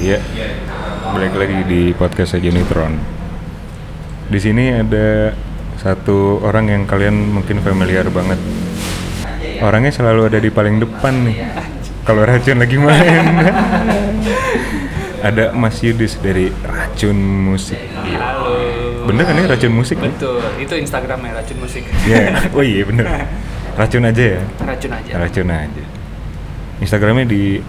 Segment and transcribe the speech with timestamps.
[0.00, 0.18] Iya.
[1.12, 2.96] Balik lagi di podcast Unitron.
[4.32, 5.36] Di sini ada
[5.76, 8.40] satu orang yang kalian mungkin familiar banget.
[9.60, 11.36] Orangnya selalu ada di paling depan nih.
[12.08, 13.44] Kalau racun lagi main.
[15.20, 17.20] ada Mas Yudis dari Racun
[17.52, 17.76] Musik.
[17.76, 18.18] Iya.
[18.24, 18.56] Halo.
[19.04, 20.00] Bener kan ini Racun Musik?
[20.00, 20.08] ya?
[20.08, 21.84] Betul, itu Instagramnya Racun Musik.
[22.08, 22.40] Iya.
[22.56, 23.04] Oh iya bener.
[23.76, 24.42] Racun aja ya.
[24.64, 25.12] Racun aja.
[25.12, 25.84] Racun aja.
[26.80, 27.60] Instagramnya di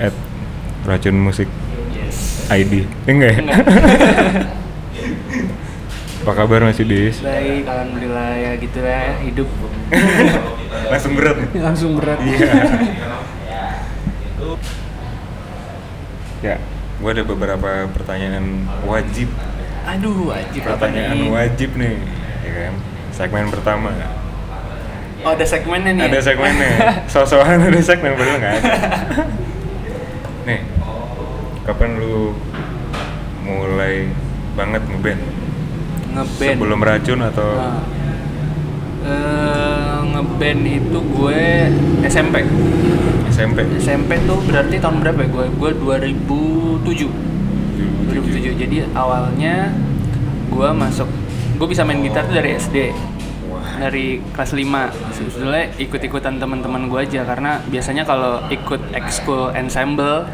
[0.88, 1.52] @racunmusik.
[2.52, 2.74] ID.
[3.08, 3.40] Eh, enggak ya?
[6.22, 7.18] Apa kabar Mas Yudis?
[7.26, 9.50] Baik, alhamdulillah ya gitu ya hidup.
[10.92, 11.38] Langsung berat.
[11.58, 12.20] Langsung berat.
[12.22, 12.52] Iya.
[16.52, 16.56] ya,
[17.02, 19.34] gue ada beberapa pertanyaan wajib.
[19.82, 21.30] Aduh, wajib apa Pertanyaan nih?
[21.34, 21.98] wajib nih,
[22.46, 22.74] ya kan?
[23.10, 23.90] Segmen pertama.
[25.26, 26.06] Oh, ada segmennya nih.
[26.06, 26.22] Ada ya?
[26.22, 26.72] segmennya.
[27.14, 28.74] So-soan ada segmen padahal nggak ada.
[30.46, 30.60] Nih,
[31.72, 32.36] kapan lu
[33.48, 34.12] mulai
[34.60, 35.22] banget ngeband?
[36.12, 36.56] Ngeband.
[36.60, 37.80] Sebelum racun atau Nah,
[39.08, 41.44] eh, ngeband itu gue
[42.04, 42.44] SMP.
[43.32, 43.64] SMP?
[43.80, 45.46] SMP tuh berarti tahun berapa ya gue?
[45.56, 47.08] Gue 2007.
[48.12, 48.60] 2007.
[48.60, 49.72] Jadi awalnya
[50.52, 51.08] gue masuk
[51.56, 52.92] gue bisa main gitar tuh dari SD
[53.80, 60.28] dari kelas 5 sebetulnya ikut-ikutan teman-teman gue aja karena biasanya kalau ikut ekskul ensemble.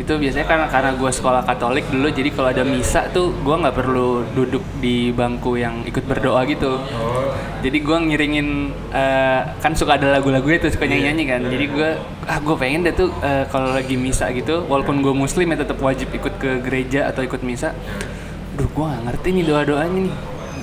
[0.00, 3.76] Itu biasanya karena karena gue sekolah Katolik dulu jadi kalau ada misa tuh gue nggak
[3.76, 6.80] perlu duduk di bangku yang ikut berdoa gitu.
[6.80, 7.28] Oh,
[7.60, 8.48] jadi gue ngiringin
[8.96, 11.40] eh, kan suka ada lagu-lagu itu suka nyanyi-nyanyi kan.
[11.44, 11.90] Jadi gue
[12.24, 15.76] ah gue pengen deh tuh eh, kalau lagi misa gitu walaupun gue muslim ya tetap
[15.84, 17.76] wajib ikut ke gereja atau ikut misa.
[18.56, 20.14] Duh gue gak ngerti nih doa-doanya nih.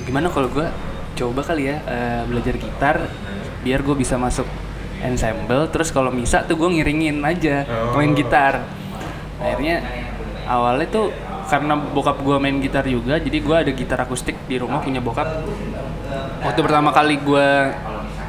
[0.09, 0.65] Gimana kalau gue
[1.13, 2.95] coba kali ya eh, belajar gitar
[3.61, 4.49] biar gue bisa masuk
[4.97, 8.65] ensemble terus kalau misa tuh gue ngiringin aja main gitar
[9.38, 9.81] akhirnya
[10.47, 11.07] awalnya tuh
[11.47, 15.27] karena bokap gue main gitar juga jadi gue ada gitar akustik di rumah punya bokap.
[16.43, 17.48] Waktu pertama kali gue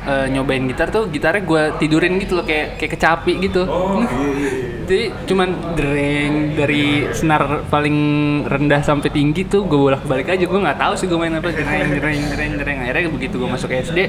[0.07, 3.63] eh, nyobain gitar tuh gitarnya gue tidurin gitu loh kayak kayak kecapi gitu.
[4.89, 7.99] Jadi cuman dereng dari senar paling
[8.49, 10.47] rendah sampai tinggi tuh gue bolak balik aja.
[10.47, 13.69] Gue nggak tahu sih gue main apa dereng dereng dereng dereng akhirnya begitu gue masuk
[13.69, 14.09] SD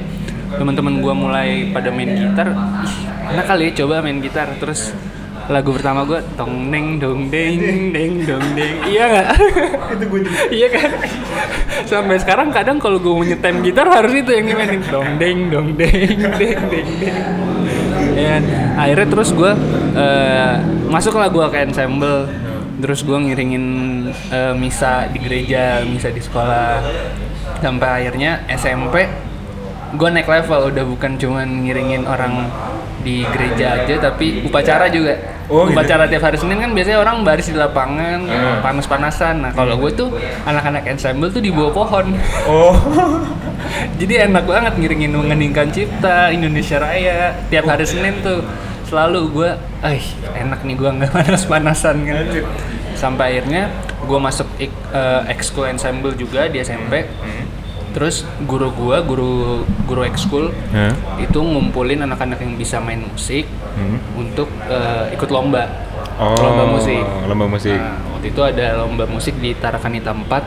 [0.50, 2.54] teman-teman gue mulai pada main gitar.
[2.56, 2.96] Ih
[3.36, 4.48] enak kali ya coba main gitar.
[4.62, 4.94] Terus
[5.50, 9.28] lagu pertama gue tong deng dong deng deng dong deng iya nggak?
[9.98, 10.40] Itu gue juga.
[10.54, 10.90] iya kan?
[11.90, 14.82] Sampai sekarang kadang kalau gue mau nyetem gitar harus itu yang dimainin.
[14.94, 17.18] Dong deng dong deng deng deng deng
[18.14, 18.42] dan
[18.78, 19.52] akhirnya terus gue
[19.98, 20.54] eh,
[20.92, 22.30] masuk lah gue ke ensemble.
[22.80, 23.66] Terus gue ngiringin
[24.30, 26.78] eh, misa di gereja misa di sekolah.
[27.58, 29.10] Sampai akhirnya SMP
[29.98, 30.70] gue naik level.
[30.70, 32.54] Udah bukan cuman ngiringin orang
[33.00, 35.16] di gereja aja tapi upacara juga
[35.50, 35.74] Oh, gitu.
[35.74, 38.62] upacara tiap hari Senin kan biasanya orang baris di lapangan Hmm.
[38.62, 40.14] panas-panasan nah kalau gue tuh
[40.46, 42.14] anak-anak ensemble tuh di bawah pohon
[42.46, 42.78] Oh,
[44.00, 48.46] jadi enak banget ngiringin mengeningkan cipta Indonesia Raya tiap hari Senin tuh
[48.86, 49.50] selalu gue,
[49.84, 50.02] eh
[50.36, 52.26] enak nih gue nggak panas-panasan kan.
[52.94, 53.70] Sampai akhirnya
[54.02, 57.06] gue masuk ik, eh, ekskul ensemble juga di SMP.
[57.90, 59.32] Terus guru gue, guru
[59.84, 60.94] guru ekskul Hah?
[61.18, 63.96] itu ngumpulin anak-anak yang bisa main musik Hmm.
[64.14, 65.64] untuk eh, ikut lomba,
[66.16, 67.00] Oh, lomba musik.
[67.26, 67.74] lomba musik.
[67.74, 70.44] Nah, waktu itu ada lomba musik di Tarakanita 4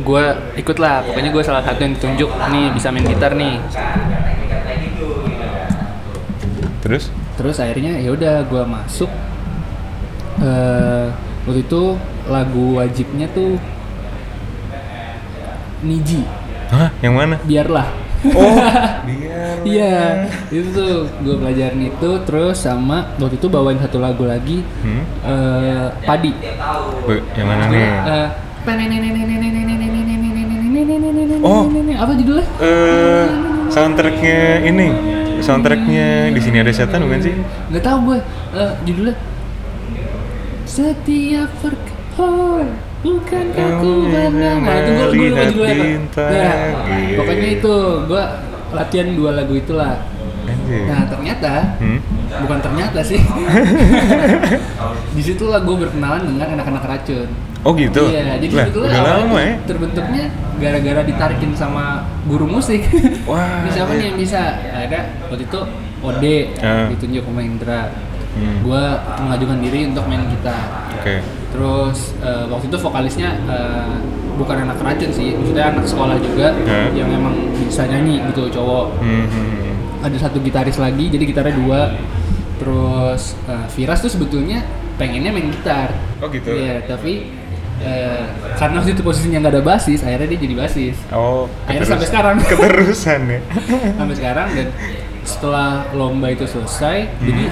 [0.00, 0.24] gue
[0.56, 3.60] ikut lah pokoknya gue salah satu yang ditunjuk nih bisa main gitar nih
[6.80, 7.12] Terus?
[7.36, 9.10] terus akhirnya ya udah gue masuk
[10.40, 11.06] eh
[11.44, 11.82] waktu itu
[12.26, 13.56] lagu wajibnya tuh
[15.80, 16.22] Niji
[16.68, 16.88] Hah?
[17.00, 17.36] Yang mana?
[17.42, 17.88] biarlah
[18.20, 18.52] Oh,
[19.08, 19.64] biar.
[19.64, 25.02] iya itu tuh gue pelajarin itu terus sama waktu itu bawain satu lagu lagi Hmm?
[25.24, 26.28] eh padi
[27.32, 27.80] Yang mana nih?
[27.80, 28.28] Eh,
[31.40, 31.64] Oh.
[31.96, 33.26] apa judulnya Eh,
[33.68, 34.86] soundtracknya ini,
[35.40, 37.32] soundtracknya di sini ada setan bukan sih?
[37.72, 38.18] nggak tahu gue
[38.52, 39.16] Eh, judulnya
[40.66, 42.68] setiap berkehor
[43.00, 46.56] bukan aku berenang nah itu gue gue lupa apa bintang, Nah,
[46.92, 47.16] iya.
[47.16, 47.74] pokoknya itu
[48.04, 48.22] gue
[48.70, 49.94] latihan dua lagu itulah
[50.42, 50.84] Anjir.
[50.84, 51.98] nah ternyata Hmm?
[52.40, 53.18] bukan ternyata sih
[55.16, 57.28] di situlah gue berkenalan dengan anak-anak racun
[57.60, 58.08] Oh gitu?
[58.08, 59.54] iya jadi Lah, udah awalnya lama ya?
[59.64, 60.24] terbentuknya
[60.56, 61.84] gara-gara ditarikin sama
[62.24, 62.84] guru musik
[63.24, 63.98] Wah, ini siapa iya.
[63.98, 65.60] nih yang bisa ada waktu itu
[66.00, 66.88] Ode Ah.
[66.88, 67.82] ditunjuk sama Indra
[68.30, 68.62] Hmm.
[68.62, 68.82] gue
[69.18, 70.62] mengajukan diri untuk main gitar
[70.94, 71.18] Oke.
[71.50, 73.94] Terus eh, waktu itu vokalisnya eh,
[74.34, 76.88] bukan anak racun sih maksudnya anak sekolah juga Hah?
[76.90, 81.80] yang emang bisa nyanyi gitu cowok Hmm, hmm, ada satu gitaris lagi jadi gitarnya dua
[82.56, 84.64] terus eh, Viras tuh sebetulnya
[84.96, 86.52] pengennya main gitar Oh, gitu?
[86.52, 87.28] iya tapi
[87.80, 88.24] eh,
[88.54, 92.34] karena waktu itu posisinya nggak ada basis akhirnya dia jadi basis Oh, Akhirnya sampai sekarang.
[92.42, 93.40] Keterusan ya.
[93.98, 94.68] sampai sekarang dan
[95.22, 97.24] setelah lomba itu selesai Hmm.
[97.24, 97.44] jadi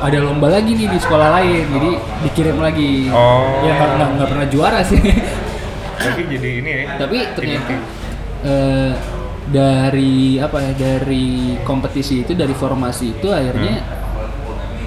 [0.00, 1.90] ada lomba lagi nih di sekolah lain jadi
[2.22, 3.62] dikirim lagi Oh.
[3.62, 5.00] ya nggak nggak- pernah juara sih
[5.98, 6.82] Tapi jadi ini ya.
[6.96, 7.74] tapi ternyata
[8.40, 8.92] eh,
[9.44, 11.26] dari apa ya dari
[11.60, 13.96] kompetisi itu dari formasi itu akhirnya Hmm.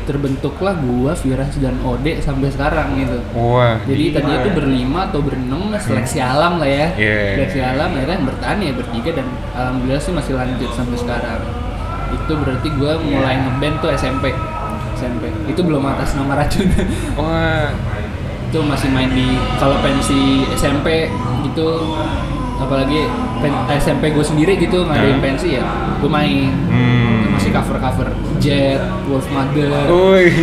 [0.03, 3.77] terbentuklah gua Firas dan Ode sampai sekarang gitu Wah.
[3.83, 4.15] jadi gila.
[4.17, 7.17] tadi itu berlima atau berenam seleksi alam lah ya Iya.
[7.37, 11.41] seleksi alam akhirnya bertahan ya bertiga dan alhamdulillah sih masih lanjut sampai sekarang
[12.11, 14.31] itu berarti gua mulai ngeband tuh SMP
[15.01, 16.69] SMP itu belum atas nama racun
[17.17, 17.73] Wah.
[18.51, 19.25] itu masih main di
[19.57, 21.07] kalau pensi SMP
[21.41, 21.95] gitu
[22.55, 23.09] apalagi
[23.39, 25.23] pen, SMP gue sendiri gitu ngadain Hmm.
[25.23, 25.63] pensi ya
[25.97, 27.33] gue main Hmm.
[27.33, 28.07] masih cover cover
[28.37, 29.69] Jet, Wolf Mother.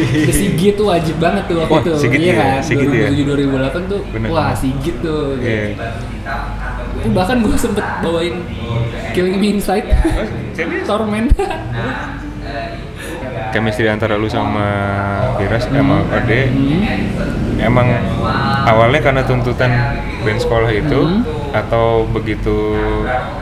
[0.07, 1.93] The Sigit tuh wajib banget tuh waktu Wah, itu.
[1.99, 2.63] Sigit iya ya, kan?
[2.63, 3.11] Sigit ya.
[3.11, 4.01] 2007 2008 tuh.
[4.15, 4.29] Bener.
[4.31, 5.35] Wah, Sigit tuh.
[5.35, 5.75] Iya.
[6.95, 8.39] Itu bahkan gue sempet bawain
[9.11, 9.91] Killing Me Inside.
[10.55, 10.87] serius?
[10.91, 11.27] Torment.
[13.59, 14.63] Chemistry antara lu sama
[15.35, 17.59] Firas sama Ode Hmm.
[17.59, 17.91] emang
[18.63, 19.67] awalnya karena tuntutan
[20.23, 21.27] band sekolah itu Hmm.
[21.51, 22.79] atau begitu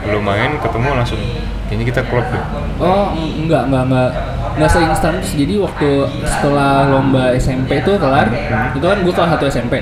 [0.08, 1.20] lu main ketemu langsung
[1.68, 2.40] kayaknya kita klub deh.
[2.80, 4.10] Oh, en- enggak, enggak, enggak.
[4.56, 5.36] Enggak seinstan terus.
[5.36, 5.90] Jadi waktu
[6.24, 8.32] setelah lomba SMP itu kelar,
[8.72, 9.74] itu kan gue kelas 1 SMP.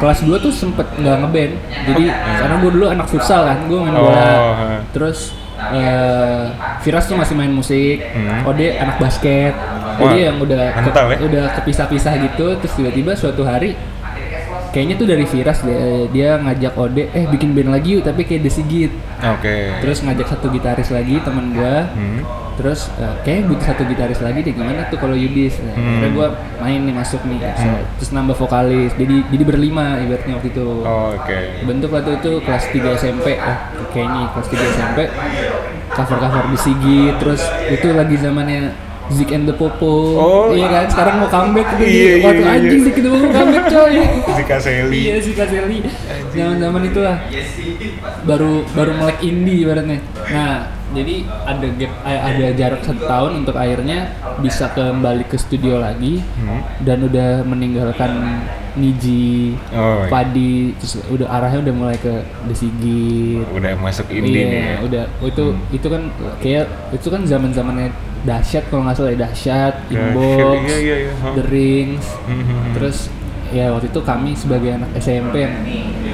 [0.00, 1.52] Kelas 2 tuh sempet nggak ngeband.
[1.92, 4.24] Jadi karena gue dulu anak futsal kan, gue main bola.
[4.32, 4.54] Oh.
[4.96, 5.36] Terus
[5.72, 6.44] eh
[6.80, 8.46] Firas tuh masih main musik, Hmm.
[8.46, 9.52] Ode anak basket.
[9.52, 11.16] Wah, Jadi yang udah kental ya?
[11.20, 13.76] udah kepisah-pisah gitu, terus tiba-tiba suatu hari
[14.70, 15.78] kayaknya tuh dari Firas dia,
[16.10, 18.92] dia ngajak Ode, eh bikin band lagi yuk, tapi kayak The Sigit.
[19.20, 19.56] Oke.
[19.82, 21.90] Terus ngajak satu gitaris lagi teman gua.
[21.92, 22.22] Hmm.
[22.60, 25.56] Terus eh, kayaknya butuh satu gitaris lagi deh gimana tuh kalau Yudis.
[25.64, 25.86] Nah, Hmm.
[25.96, 26.26] Akhirnya gua
[26.60, 27.40] main nih masuk nih.
[27.96, 28.92] Terus nambah vokalis.
[29.00, 30.66] Jadi jadi berlima ibaratnya waktu itu.
[30.84, 31.38] Oh, Oke.
[31.64, 33.26] Bentuk waktu itu kelas 3 SMP.
[33.40, 33.58] Oh,
[33.90, 34.98] kayaknya kelas 3 SMP.
[35.90, 37.14] Cover-cover di Sigit.
[37.16, 39.92] Terus itu lagi zamannya Zik and the Popo.
[40.14, 40.44] Oh.
[40.50, 40.84] Iya kan?
[40.86, 41.84] Sekarang mau comeback gitu.
[41.84, 42.86] Iya, iya, Waktu iya, anjing iya.
[42.86, 43.94] Zik and the Popo comeback coy.
[44.38, 44.98] Zika Sally.
[45.00, 45.78] Iya sih Kak Selly.
[46.30, 47.16] Zaman-zaman itulah.
[48.22, 49.98] Baru baru melek indie ibaratnya.
[50.28, 50.54] Nah,
[50.90, 51.14] jadi
[51.44, 53.98] ada gap eh, ada jarak satu tahun untuk akhirnya
[54.38, 56.62] bisa kembali ke studio lagi Hmm.
[56.80, 60.06] dan udah meninggalkan Niji, Oh, iya.
[60.06, 63.42] Padi, terus udah arahnya udah mulai ke The Sigit.
[63.50, 64.62] Udah masuk indie Iya, nih.
[64.62, 64.76] ya.
[64.80, 65.74] udah itu Hmm.
[65.74, 66.02] itu kan
[66.38, 67.90] kayak itu kan zaman zamannya
[68.22, 71.12] dahsyat kalau nggak salah ya dahsyat, inbox, iya, iya, iya.
[71.18, 71.34] Hah.
[71.34, 72.72] the rings, Hmm, hmm, hmm.
[72.72, 72.98] terus
[73.48, 75.54] ya waktu itu kami sebagai anak SMP yang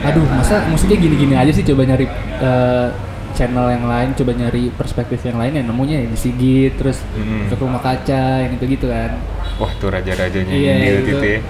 [0.02, 2.08] aduh masa musiknya gini-gini aja sih coba nyari
[2.38, 2.88] eh,
[3.32, 7.44] channel yang lain coba nyari perspektif yang lain yang nemunya ya di Sigit terus Hmm.
[7.46, 9.20] ke rumah kaca yang itu gitu kan
[9.56, 11.40] Wah, tuh raja-rajanya iya indie waktu itu itu ya.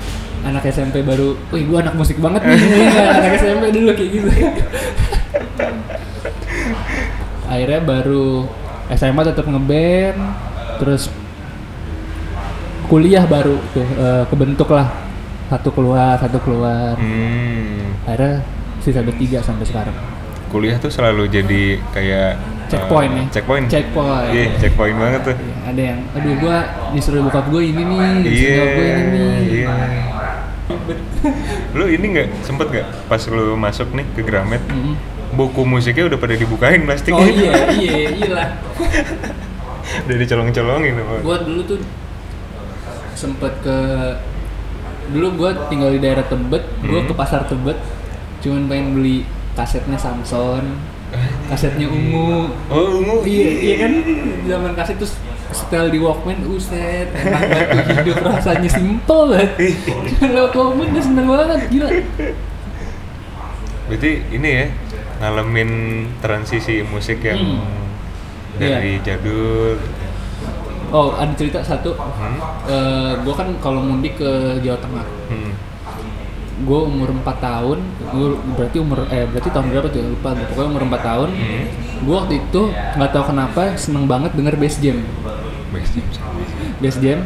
[0.42, 4.28] anak SMP baru wih gua anak musik banget nih Iya, anak SMP dulu kayak gitu
[7.46, 8.28] akhirnya baru
[8.88, 10.18] SMA tetap ngeband
[10.76, 11.10] terus
[12.86, 14.86] kuliah baru tuh eh, kebentuk lah
[15.46, 17.94] satu keluar satu keluar Hmm.
[18.04, 18.42] akhirnya
[18.78, 19.96] sisa bertiga sampai sekarang
[20.46, 22.38] Kuliah tuh selalu jadi kayak
[22.68, 23.66] checkpoint eh, nih Checkpoint.
[23.66, 25.34] checkpoint Iya, checkpoint banget tuh.
[25.34, 26.56] Iya, ada yang aduh gua
[26.92, 29.74] disuruh bokap gue ini nih disuruh nyokap gue ini nih Iya.
[31.76, 34.94] lu ini nggak sempet nggak pas lu masuk nih ke Gramet Mm.
[35.36, 37.20] Buku musiknya udah pada dibukain plastiknya.
[37.20, 38.48] Oh iya iya iya lah.
[40.06, 41.78] Udah dicolong-colongin gua dulu tuh
[43.14, 43.76] sempet ke
[45.08, 47.08] dulu gua tinggal di daerah Tebet gua Hmm.
[47.08, 47.78] ke pasar Tebet
[48.42, 49.22] cuman pengen beli
[49.54, 50.76] kasetnya Samson
[51.46, 52.50] kasetnya Ungu.
[52.66, 53.22] Oh ungu?
[53.22, 53.92] Iya iya kan?
[54.44, 55.14] Zaman kaset terus
[55.54, 59.54] setel di Walkman uset enak banget hidup rasanya simple banget.
[60.10, 61.88] Cuman lewat Walkman udah seneng banget gila.
[63.86, 64.64] Berarti ini ya
[65.16, 65.70] ngalamin
[66.20, 67.88] transisi musik yang Hmm.
[68.56, 69.76] dari jadul.
[70.88, 71.92] Oh ada cerita satu.
[71.92, 72.38] Hmm?
[72.64, 74.30] Eh, gua kan kalau mudik ke
[74.60, 75.06] Jawa Tengah.
[75.28, 75.52] Hmm.
[76.56, 77.84] gue umur 4 tahun
[78.16, 80.00] gue berarti umur eh berarti tahun berapa tuh?
[80.08, 81.28] Lupa gue pokoknya umur 4 tahun.
[81.36, 81.64] Hmm.
[82.00, 82.62] gue waktu itu
[82.96, 85.04] nggak tahu kenapa seneng banget denger bass jam.
[85.68, 86.04] Bass jam
[86.80, 87.18] bass jam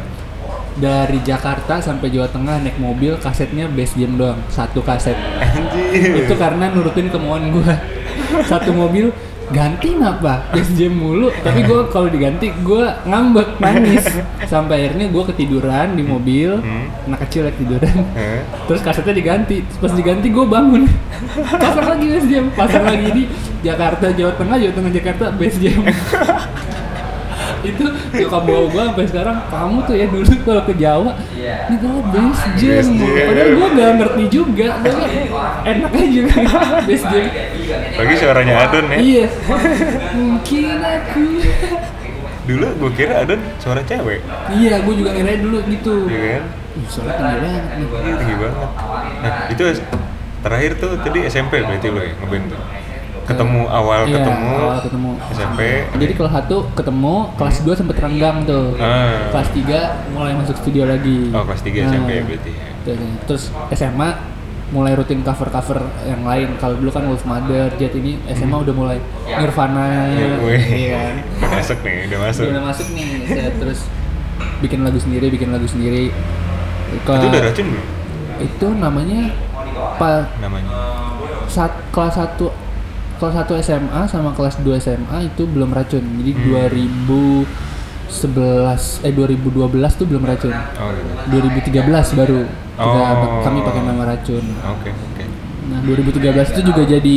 [0.79, 5.17] dari Jakarta sampai Jawa Tengah naik mobil kasetnya bass jam doang satu kaset.
[5.41, 6.23] Anjir.
[6.23, 7.73] Itu karena nurutin kemauan gue
[8.47, 9.11] satu mobil
[9.51, 11.27] ganti apa bass jam mulu.
[11.43, 14.05] Tapi gue kalau diganti gue ngambek nangis.
[14.47, 16.59] Sampai akhirnya gue ketiduran di mobil.
[16.63, 16.87] Hmm.
[17.11, 18.39] anak kecil ya tiduran Hah?
[18.69, 19.67] terus kasetnya diganti.
[19.67, 20.87] Terus pas diganti gue bangun.
[21.59, 22.45] Pasang lagi bass jam.
[22.55, 23.23] Pasang lagi di
[23.61, 25.83] Jakarta Jawa Tengah Jawa Tengah Jakarta bass jam
[27.69, 31.99] itu nyokap bawa gue sampai sekarang kamu tuh ya dulu kalau ke Jawa ini kalau
[32.07, 33.25] best jam Best jam.
[33.27, 35.05] padahal gue nggak ngerti juga tapi
[35.63, 36.21] enak aja
[36.83, 37.25] best jam
[37.71, 38.97] Lagi suaranya Adon ya.
[38.97, 39.25] iya
[40.11, 41.23] mungkin aku
[42.41, 44.19] Dulu gue kira Adon suara cewek.
[44.51, 46.43] iya gue juga ngira dulu gitu Iya kan?
[46.87, 48.69] Suara tinggi banget nih Iya tinggi banget.
[49.21, 49.63] Nah itu
[50.41, 52.59] terakhir tuh tadi SMP berarti lo ya ngeband tuh.
[53.23, 54.51] Ketemu awal Iya, ketemu.
[54.57, 55.11] awal ketemu.
[55.31, 55.59] SMP.
[55.95, 59.29] jadi kelas 1 ketemu kelas 2 sempet renggang tuh Ah.
[59.29, 62.51] kelas 3 mulai masuk studio lagi Oh kelas 3 SMP ya berarti.
[62.51, 62.95] ya.
[63.23, 64.09] Terus- SMA
[64.69, 68.97] mulai rutin cover-cover yang lain kalau dulu kan Wolf Mother, Jet ini SMA udah mulai
[69.29, 70.07] Nirvana
[70.41, 70.63] Wih.
[70.87, 72.45] iya Udah masuk nih, udah masuk.
[72.47, 73.79] udah masuk nih set, terus
[74.59, 76.09] bikin lagu sendiri bikin lagu sendiri
[77.03, 77.87] Ke- Itu udah racun belum?
[78.41, 79.21] itu namanya
[79.95, 80.71] pa, Namanya.
[81.45, 82.47] saat kelas 1
[83.21, 86.43] kelas 1 SMA sama kelas 2 SMA itu belum racun jadi Hmm.
[86.49, 87.45] 2011
[89.01, 89.61] eh 2012
[89.93, 91.05] tuh belum racun Oh gitu.
[91.31, 92.39] 2013 baru
[92.73, 93.39] kita Oh.
[93.39, 95.23] kami pakai nama racun Oke oke.
[95.69, 97.15] Nah, 2013 itu juga jadi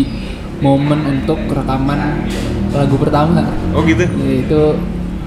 [0.56, 2.28] momen untuk rekaman
[2.70, 3.42] lagu pertama.
[3.73, 4.04] Oh gitu.
[4.20, 4.61] Yaitu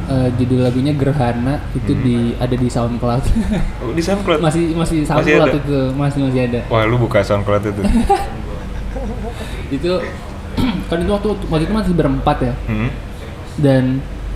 [0.07, 1.99] eh, judul lagunya Gerhana itu Hmm.
[1.99, 3.23] di ada di SoundCloud.
[3.81, 4.39] Oh di SoundCloud.
[4.39, 5.57] masih masih Masih SoundCloud ada?
[5.57, 6.59] itu, masih masih ada.
[6.67, 7.81] Wah lu buka SoundCloud itu.
[9.69, 9.99] Itu
[10.89, 12.53] kan itu waktu waktu itu masih berempat ya.
[12.67, 12.89] hmm?
[13.57, 13.83] Dan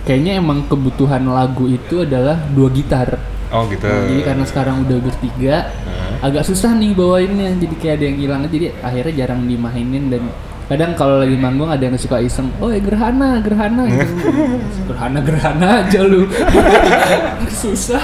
[0.02, 3.18] kayaknya emang kebutuhan lagu itu adalah dua gitar.
[3.52, 3.84] Oh gitu.
[3.84, 6.24] Nah, jadi karena sekarang udah bertiga, Nah.
[6.24, 7.52] agak susah nih bawainnya.
[7.60, 8.40] Jadi kayak ada yang hilang.
[8.48, 10.22] Jadi akhirnya jarang dimainin dan
[10.66, 13.84] kadang kalau lagi manggung ada yang suka iseng, oh ya gerhana, gerhana,
[14.88, 16.24] gerhana, gerhana aja lu,
[17.60, 18.00] susah.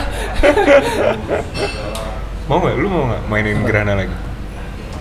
[2.45, 2.75] Mau nggak?
[2.77, 4.13] Lu mau nggak mainin Gerhana lagi?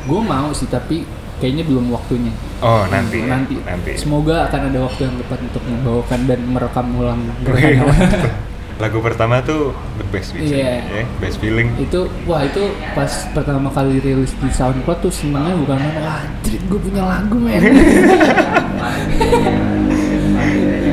[0.07, 1.03] Gue mau sih tapi
[1.37, 2.33] kayaknya belum waktunya.
[2.59, 3.21] Oh nanti.
[3.21, 3.29] ya?
[3.29, 3.55] nanti.
[3.59, 3.91] Nanti.
[3.95, 8.31] Semoga akan ada waktu yang tepat untuk membawakan dan merekam ulang mantep.
[8.77, 11.01] Lagu pertama tuh the best biasanya, Iya.
[11.01, 11.73] ya, best feeling.
[11.77, 12.61] itu wah itu
[12.93, 17.37] pas pertama kali rilis di SoundCloud tuh senengnya bukan karena wah anjir gue punya lagu
[17.37, 17.57] men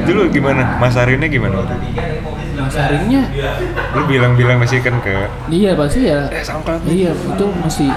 [0.00, 0.76] Itu lu gimana?
[0.76, 2.00] Masarinnya gimana waktu itu?
[2.54, 3.22] masarinnya
[3.92, 7.90] Lu bilang-bilang masih kan ke iya pasti ya eh SoundCloud iya itu masih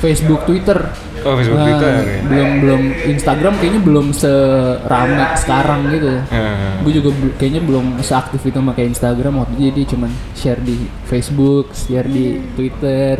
[0.00, 0.90] Facebook Twitter
[1.24, 2.20] Oh, Facebook, Nah, Twitter, ya.
[2.22, 2.82] belum belum.
[3.08, 6.12] Instagram kayaknya belum serame sekarang gitu.
[6.22, 9.62] Nah, gue juga kayaknya belum seaktif itu pakai Instagram waktu itu.
[9.66, 13.16] Jadi cuman share di Facebook share di Twitter.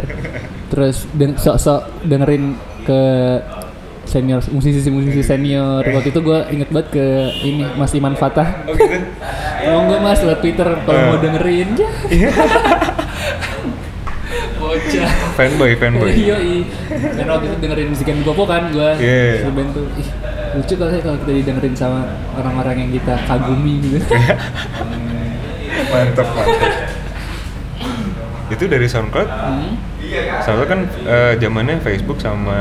[0.68, 3.02] Terus deng- sok-sok dengerin ke
[4.04, 5.80] senior musisi-musisi senior.
[5.80, 7.06] Waktu itu gue inget banget ke
[7.40, 8.68] ini Mas Iman Fatah.
[8.68, 8.76] Oh
[9.80, 9.96] gitu?
[10.04, 10.20] mas?
[10.20, 11.06] Lewat Twitter kalau Eh.
[11.08, 11.68] mau dengerin.
[12.12, 12.28] Ya
[14.54, 16.10] bocah fanboy, fanboy.
[16.24, 16.62] Iya, iya.
[17.18, 19.44] Dan waktu itu dengerin musikan Gopo kan gue Iya.
[19.46, 19.66] yeah.
[19.74, 19.86] tuh.
[19.98, 20.08] Ih,
[20.54, 22.06] lucu kali kalau kita didengerin sama
[22.38, 23.98] orang-orang yang kita kagumi gitu.
[25.92, 26.72] mantap, mantap.
[28.52, 29.70] Itu dari SoundCloud, hmm.
[30.46, 32.58] SoundCloud kan eh, zamannya Facebook sama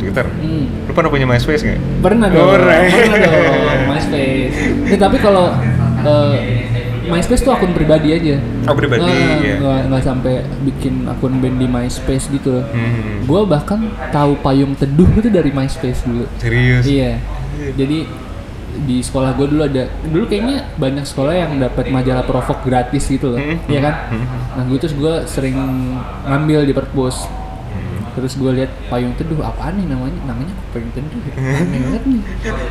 [0.00, 0.26] Twitter.
[0.26, 0.90] Hmm.
[0.90, 1.80] Lu pernah punya MySpace nggak?
[2.02, 2.50] Pernah dong.
[2.50, 2.90] Oh, right.
[2.90, 3.80] Pernah dong.
[3.94, 4.56] MySpace.
[4.98, 5.54] Tapi kalau
[6.02, 6.66] eh,
[7.06, 8.36] MySpace tuh akun pribadi aja.
[8.64, 9.54] Oh, pribadi, Nggak- iya.
[9.56, 12.64] nggak nggak sampai bikin akun band di MySpace gitu loh.
[12.66, 13.22] Hmm.
[13.22, 16.26] Gue bahkan tahu payung teduh itu dari MySpace dulu.
[16.36, 16.84] Serius?
[16.84, 17.22] Iya.
[17.72, 18.26] Jadi
[18.76, 23.32] di sekolah gue dulu ada dulu kayaknya banyak sekolah yang dapat majalah provok gratis gitu
[23.32, 23.94] loh, Hmm, iya kan?
[24.52, 25.56] Nah gue terus gue sering
[26.22, 27.24] ngambil di perpus.
[28.16, 30.16] Terus gue lihat payung teduh apaan nih namanya?
[30.24, 31.20] Namanya kok payung teduh?
[31.36, 32.22] Aneh banget nih.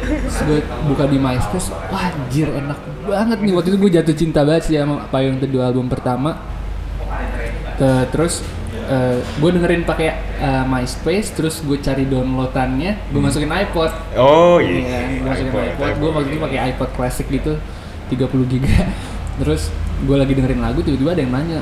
[0.01, 2.75] Terus gue buka di MySpace, wah anjir enak
[3.05, 3.51] banget nih.
[3.53, 6.41] Waktu itu gue jatuh cinta banget sih sama payung teduh album pertama.
[7.75, 8.41] Te- terus
[9.35, 13.91] gue dengerin pakai eh, MySpace, terus gue cari downloadannya, gue masukin iPod.
[14.15, 14.99] Oh Iya, iya.
[15.17, 15.95] gue masukin iPod, iPod, iPod.
[15.95, 17.53] gue waktu itu pakai iPod klasik gitu
[18.07, 18.85] 30 giga
[19.41, 21.59] terus gue lagi dengerin lagu tiba-tiba ada yang nanya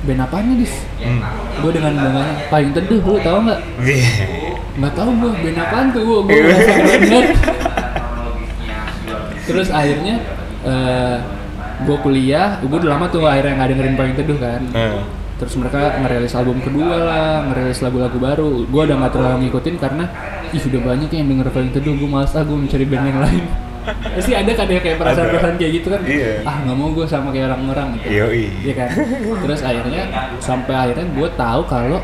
[0.00, 0.74] band apaan nih dis?
[1.00, 1.20] Hmm.
[1.60, 3.60] gue dengan bangga paling teduh lu tau nggak?
[3.84, 4.08] Iya.
[4.80, 6.40] nggak tahu gue band apaan tuh gue gue
[7.00, 7.24] bener
[9.44, 10.14] terus akhirnya
[10.64, 11.16] eh
[11.80, 15.00] gue kuliah gue udah lama tuh akhirnya nggak dengerin paling teduh kan Nah,
[15.40, 20.04] terus mereka ngerilis album kedua lah ngerilis lagu-lagu baru gue udah nggak terlalu ngikutin karena
[20.52, 23.44] ih udah banyak yang denger paling teduh gue malas ah gue mencari band yang lain
[23.90, 26.00] pasti ada kan ya kayak perasaan-perasaan kayak gitu kan?
[26.02, 26.32] Iya.
[26.42, 28.06] ah nggak mau gue sama kayak orang-orang gitu.
[28.12, 28.44] Yoi.
[28.62, 28.88] Iya kan?
[29.40, 30.02] Terus akhirnya
[30.38, 32.00] sampai akhirnya gue tahu kalau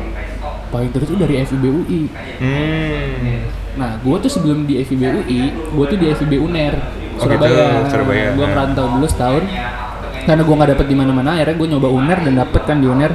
[0.67, 2.01] paling teduh itu dari FIB UI
[2.37, 3.39] Hmm.
[3.73, 6.75] nah gue tuh sebelum di FIB UI gue tuh di FIB UNER
[7.17, 7.87] Oh gitu, Surabaya.
[7.89, 8.27] Surabaya.
[8.29, 9.41] gue merantau dulu setahun.
[10.21, 13.09] Karena gue nggak dapet di mana-mana akhirnya gue nyoba UNER dan dapet kan di UNER.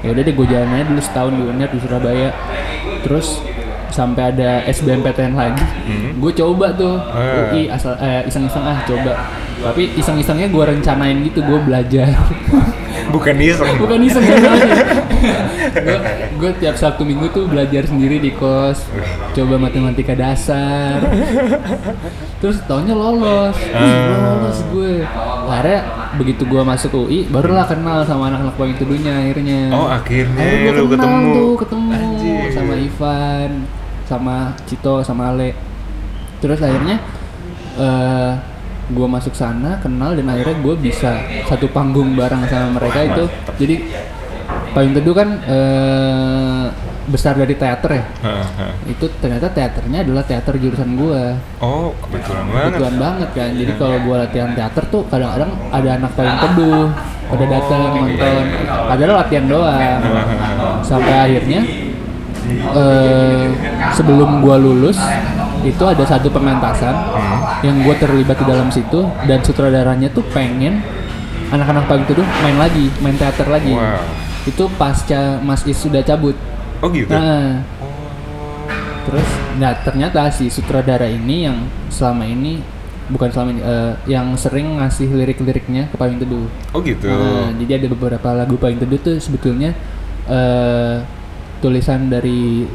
[0.00, 2.28] Ya udah deh gue jalan aja dulu setahun di UNER di Surabaya.
[3.02, 3.26] Terus
[3.92, 6.16] sampai ada SBMPTN lagi Hmm.
[6.16, 7.52] gue coba tuh Ah.
[7.52, 9.12] UI asal eh, iseng-iseng ah coba
[9.62, 12.08] tapi iseng-isengnya gue rencanain gitu gue belajar
[13.04, 13.76] Bukan iseng.
[13.76, 14.24] bukan iseng
[15.76, 15.96] gue
[16.34, 18.84] gue tiap sabtu minggu tuh belajar sendiri di kos
[19.32, 20.98] coba matematika dasar
[22.38, 24.34] terus taunya lolos Ih, Ah.
[24.34, 24.92] lolos gue
[25.44, 25.80] akhirnya
[26.14, 30.90] begitu gue masuk UI barulah kenal sama anak-anak paling teduhnya akhirnya Oh, akhirnya akhirnya gue
[30.90, 31.32] ketemu.
[31.32, 32.48] tuh ketemu Anjir.
[32.50, 33.50] sama Ivan
[34.12, 35.56] sama Cito sama Ale.
[36.38, 37.00] Terus akhirnya
[37.74, 38.32] eh
[38.82, 41.16] gue masuk sana kenal dan akhirnya gue bisa
[41.46, 43.24] satu panggung bareng sama mereka itu.
[43.56, 43.76] jadi
[44.72, 46.64] paling teduh kan eh,
[47.02, 48.04] besar dari teater ya?
[48.20, 48.66] Haha.
[48.84, 51.22] itu ternyata teaternya adalah teater jurusan gue
[51.58, 52.68] Oh, kebetulan banget.
[52.68, 53.50] kebetulan banget kan.
[53.54, 56.86] Jadi kalau gue latihan teater tuh kadang-kadang ada anak paling teduh
[57.26, 58.12] pada datang Oh, nonton.
[58.12, 58.74] iya, iya.
[58.86, 60.00] padahal latihan doang.
[60.82, 61.60] Sampai akhirnya
[62.50, 63.46] eh,
[63.92, 64.98] sebelum gue lulus
[65.62, 67.38] itu ada satu pementasan Hmm.
[67.62, 70.82] yang gue terlibat di dalam situ dan sutradaranya tuh pengen
[71.48, 74.02] anak-anak paling teduh main lagi main teater lagi Wow.
[74.42, 76.34] itu pasca Mas Is sudah cabut
[76.78, 77.14] Oh gitu.
[77.14, 77.62] Nah,
[79.02, 82.58] terus nah ternyata si sutradara ini yang selama ini
[83.06, 86.46] bukan selama ini eh, yang sering ngasih lirik-liriknya ke Payung Teduh.
[86.72, 87.06] Oh gitu.
[87.06, 89.74] Nah, jadi ada beberapa lagu Payung Teduh tuh sebetulnya
[90.26, 90.96] eh,
[91.62, 92.66] tulisan dari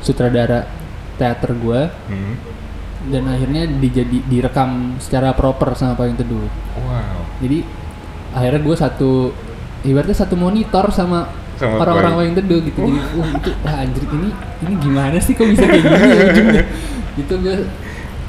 [0.00, 0.64] sutradara
[1.14, 2.34] teater gua Hmm.
[3.06, 6.48] dan akhirnya dijadi direkam secara proper sama Payung Teduh.
[6.80, 7.20] Wow.
[7.38, 7.64] Jadi
[8.30, 9.10] akhirnya gue satu
[9.82, 11.28] ibaratnya satu monitor sama
[11.58, 12.24] orang-orang Payung.
[12.24, 12.78] yang teduh gitu.
[12.78, 14.28] Jadi wah itu wah anjir ini
[14.60, 16.64] ini gimana sih kok bisa kayak gini ya ujungnya.
[17.20, 17.56] Itu gue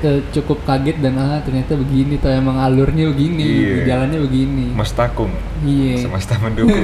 [0.02, 3.76] eh, cukup kaget dan ah ternyata begini tuh emang alurnya begini, Iya.
[3.88, 4.66] jalannya begini.
[4.74, 5.32] Mas Takung.
[5.62, 6.02] Iya.
[6.02, 6.76] Semesta mendukung.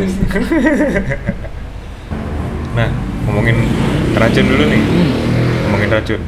[2.77, 2.89] nah,
[3.27, 3.57] ngomongin
[4.15, 4.81] racun dulu nih.
[4.81, 5.11] Hmm.
[5.63, 6.21] Ngomongin racun.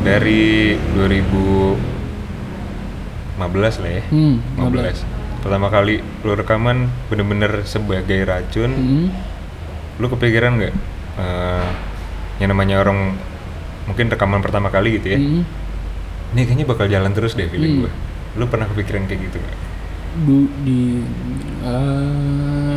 [0.00, 1.76] Dari 2015
[3.78, 4.02] lah ya.
[4.08, 5.04] Hmm, 15.
[5.38, 6.76] Pertama kali lu rekaman
[7.06, 9.06] bener-bener sebagai racun, Hmm.
[9.96, 10.74] lu kepikiran nggak
[11.18, 11.68] eh,
[12.38, 13.14] yang namanya orang
[13.84, 15.18] mungkin rekaman pertama kali gitu ya?
[15.18, 15.42] Hmm.
[16.28, 17.82] Ini kayaknya bakal jalan terus deh feeling Hmm.
[17.84, 17.92] gue.
[18.36, 19.56] Lu pernah kepikiran kayak gitu nggak?
[20.18, 21.02] Du, di
[21.62, 22.67] eh,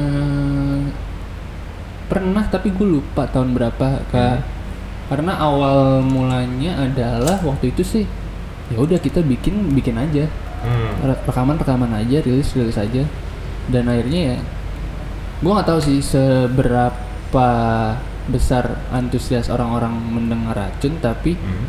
[2.12, 4.44] pernah tapi gue lupa tahun berapa kak Hmm.
[5.08, 8.06] karena awal mulanya adalah waktu itu sih
[8.68, 10.28] ya udah kita bikin bikin aja
[10.62, 10.92] Hmm.
[11.02, 13.02] Re- rekaman rekaman aja rilis rilis aja
[13.68, 14.38] dan akhirnya ya
[15.38, 17.48] gue nggak tahu sih seberapa
[18.28, 21.66] besar antusias orang-orang mendengar racun tapi Hmm.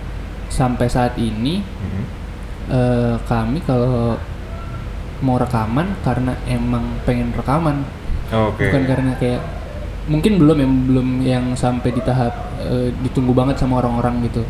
[0.48, 2.04] sampai saat ini Hmm.
[2.68, 4.18] eh, kami kalau
[5.18, 7.86] mau rekaman karena emang pengen rekaman
[8.28, 8.66] Oke.
[8.66, 9.40] bukan karena kayak
[10.04, 14.42] mungkin belum yang belum yang sampai di tahap eh, ditunggu banget sama orang-orang gitu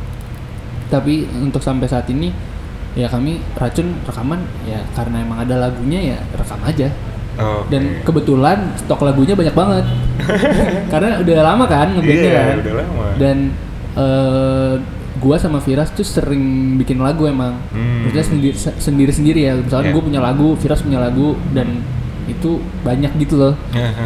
[0.89, 2.33] tapi untuk sampai saat ini
[2.93, 6.93] ya kami racun rekaman ya karena emang ada lagunya ya rekam aja
[7.33, 7.73] Oke.
[7.73, 9.85] dan kebetulan stok lagunya banyak banget
[10.93, 13.05] karena udah lama kan ngebandnya Iya, kan udah lama.
[13.17, 13.37] dan
[13.95, 14.75] eh,
[15.17, 18.05] gua sama Firas tuh sering bikin lagu emang Hmm.
[18.05, 19.95] maksudnya sendiri sendiri sendiri ya misalnya Iya.
[19.97, 21.81] gue punya lagu Firas punya lagu dan
[22.25, 23.55] itu banyak gitu loh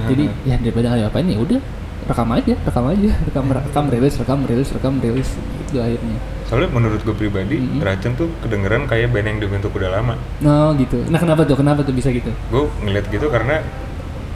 [0.06, 1.60] jadi ya daripada nggak apain ya udah
[2.06, 5.28] rekam aja rekam aja rekam rekam rilis rekam rilis rekam rilis
[5.62, 7.82] itu akhirnya Soalnya menurut gue pribadi, Mm-mm.
[7.82, 10.14] racun tuh kedengeran kayak band yang dibentuk udah lama.
[10.38, 13.66] no gitu nah kenapa tuh kenapa tuh bisa gitu Gue ngeliat gitu karena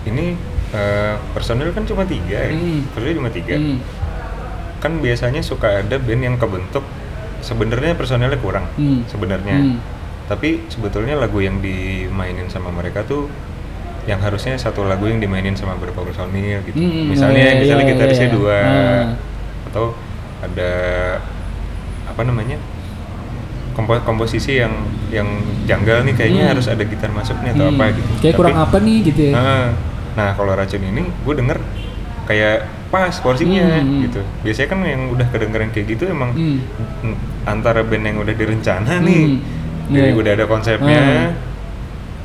[0.02, 0.34] ini
[0.74, 2.50] eh, personil kan cuma tiga ya.
[2.50, 2.82] Hmm.
[2.90, 3.54] Personil cuma tiga.
[3.54, 3.78] Hmm.
[4.78, 6.82] Kan biasanya suka ada band yang kebentuk
[7.40, 9.06] sebenarnya personilnya kurang Hmm.
[9.06, 9.54] sebenarnya.
[9.54, 9.78] Hmm.
[10.26, 13.30] Tapi sebetulnya lagu yang dimainin sama mereka tuh
[14.10, 16.74] yang harusnya satu lagu yang dimainin sama beberapa personil gitu.
[16.74, 18.34] Hmm, misalnya iya, misalnya iya, gitarisnya iya.
[18.34, 19.06] dua Ah.
[19.66, 19.84] atau
[20.42, 20.72] ada
[22.04, 22.58] apa namanya?
[23.70, 24.74] kompo- komposisi yang
[25.08, 25.30] yang
[25.64, 26.52] janggal nih kayaknya Hmm.
[26.52, 27.78] harus ada gitar masuk nih atau Hmm.
[27.78, 28.10] apa gitu.
[28.18, 29.64] kayak kurang apa nih gitu ya Nah,
[30.12, 31.58] nah kalau racun ini gue denger
[32.26, 32.56] kayak
[32.90, 34.02] pas porsinya Hmm.
[34.04, 34.20] gitu.
[34.42, 36.58] Biasanya kan yang udah kedengeran kayak gitu emang Hmm.
[37.00, 37.14] mm,
[37.46, 39.38] antara band yang udah direncana nih, Hmm.
[39.88, 40.18] jadi Iya.
[40.18, 41.30] udah ada konsepnya, Hmm.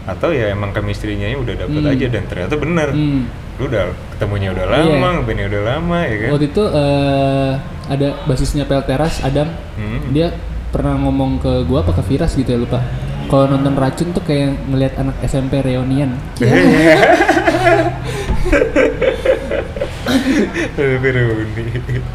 [0.06, 1.92] Atau ya emang chemistry-nya udah dapet Hmm.
[1.92, 2.90] aja dan ternyata bener.
[2.90, 3.26] Hmm.
[3.56, 4.74] Lu udah ketemunya udah Iya.
[4.92, 6.30] lama, bandnya udah lama ya kan.
[6.32, 7.52] waktu itu eh,
[7.86, 10.12] ada basisnya Pelteras Adam Hmm.
[10.12, 10.36] dia
[10.70, 12.84] pernah ngomong ke gua apa ke Firas gitu ya lupa
[13.26, 16.52] kalau nonton racun tuh kayak ngelihat anak SMP reunian Tapi
[20.78, 21.64] reuni.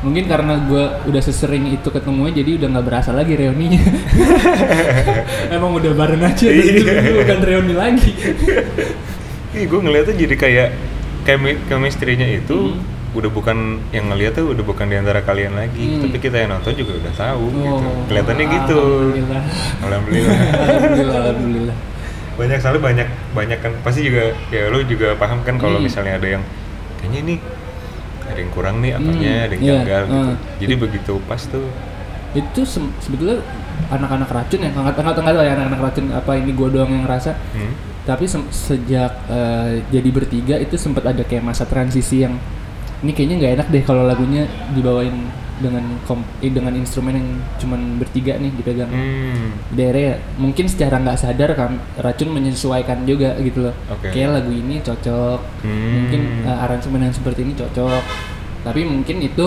[0.01, 3.81] mungkin karena gua udah sesering itu ketemunya jadi udah nggak berasa lagi reuninya
[5.51, 7.13] emang udah bareng aja terus Iya.
[7.17, 8.13] bukan reuni lagi
[9.51, 10.69] Ih, gue ngeliatnya jadi kayak
[11.25, 12.79] chemi- chemistry-nya itu Hmm.
[13.11, 13.59] udah bukan
[13.91, 16.07] yang ngeliat tuh udah bukan di antara kalian lagi, Hmm.
[16.07, 17.67] tapi kita yang nonton juga udah tahu gitu.
[17.67, 18.79] Oh, Kelihatannya gitu.
[18.79, 19.43] Alhamdulillah.
[19.83, 20.37] Alhamdulillah.
[20.39, 21.77] alhamdulillah, alhamdulillah.
[22.31, 25.85] banyak sekali banyak banyak kan pasti juga ya lu juga paham kan kalau Hmm.
[25.85, 26.43] misalnya ada yang
[26.97, 27.35] kayaknya ini
[28.31, 30.17] ada yang kurang nih apanya, Hmm, ada yang iya, janggal gitu.
[30.17, 30.35] uh.
[30.59, 31.67] Jadi begitu pas tuh
[32.31, 33.43] Itu sem- sebetulnya
[33.91, 37.03] anak-anak racun ya, nggak nggak nggak tahu ya anak-anak racun apa ini gua doang yang
[37.03, 37.35] ngerasa.
[37.35, 37.73] hmm,
[38.07, 42.39] Tapi sem- sejak eh, jadi bertiga itu sempat ada kayak masa transisi yang
[43.03, 45.15] ini kayaknya nggak enak deh kalau lagunya dibawain
[45.61, 48.89] dengan kom- eh, dengan instrumen yang cuman bertiga nih dipegang.
[48.89, 54.09] hmm, daerah mungkin secara nggak sadar kan racun menyesuaikan juga gitu loh Oke.
[54.09, 55.91] kayak lagu ini cocok Hmm.
[55.95, 58.01] mungkin uh, aransemen yang seperti ini cocok
[58.61, 59.47] tapi mungkin itu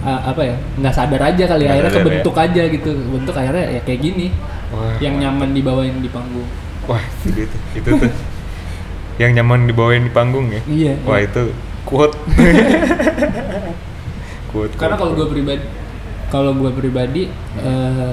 [0.00, 1.98] uh, apa ya nggak sadar aja kali Nggak akhirnya ya.
[2.00, 4.26] kebentuk aja gitu bentuk akhirnya ya kayak gini
[4.70, 6.48] wah, yang nyaman dibawain di panggung
[6.84, 8.12] wah itu itu, itu tuh
[9.16, 10.64] yang nyaman dibawain di panggung ya.
[10.64, 11.28] Iya, Wah iya.
[11.28, 11.52] itu
[11.84, 12.16] quote.
[14.50, 14.74] quote.
[14.74, 15.64] karena kalau gue pribadi
[16.28, 17.22] kalau gue pribadi
[17.56, 18.12] eh,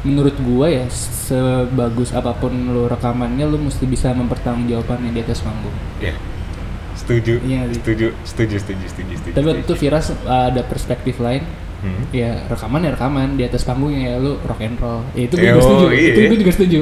[0.00, 5.74] menurut gue ya sebagus apa pun lo rekamannya lo mesti bisa mempertanggungjawabkannya di atas panggung
[5.98, 6.14] ya
[6.94, 7.74] setuju, Iya, iya.
[7.74, 9.32] setuju, setuju, setuju, setuju, setuju.
[9.32, 9.62] tapi setuju.
[9.62, 11.44] itu Viras uh, ada perspektif lain
[11.78, 12.10] Hmm.
[12.10, 15.46] ya rekaman ya rekaman di atas panggung ya lu rock and roll ya itu gue
[15.46, 16.10] Eh, juga setuju iya.
[16.10, 16.78] itu gue juga setuju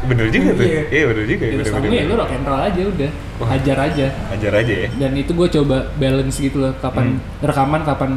[0.00, 0.62] Bener juga tuh.
[0.62, 0.82] Iya.
[0.88, 1.44] Iya bener juga.
[1.44, 3.46] atas bener, bener, ya lu rock and roll aja udah Wah.
[3.50, 4.88] hajar aja Ajar aja ya.
[4.94, 7.06] dan itu gue coba balance gitu loh kapan
[7.40, 8.10] rekaman kapan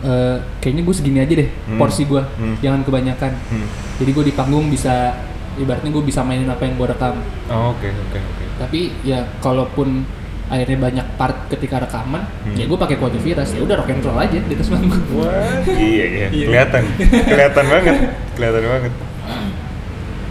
[0.00, 1.74] eh, kayaknya gue segini aja deh Hmm.
[1.76, 2.54] porsi gue Hmm.
[2.58, 3.66] jangan kebanyakan Hmm.
[3.96, 5.18] jadi gue di panggung bisa
[5.54, 8.44] ibaratnya gue bisa mainin apa yang gue rekam Oh, Oke oke oke.
[8.56, 10.06] tapi ya kalaupun
[10.48, 12.54] akhirnya banyak part ketika rekaman Hmm.
[12.54, 15.66] ya gue pakai quote Viras ya udah rock and roll aja di atas panggung Wah,
[15.68, 16.46] iya iya, Iya.
[16.46, 16.82] kelihatan,
[17.26, 17.96] kelihatan banget,
[18.32, 18.92] kelihatan banget.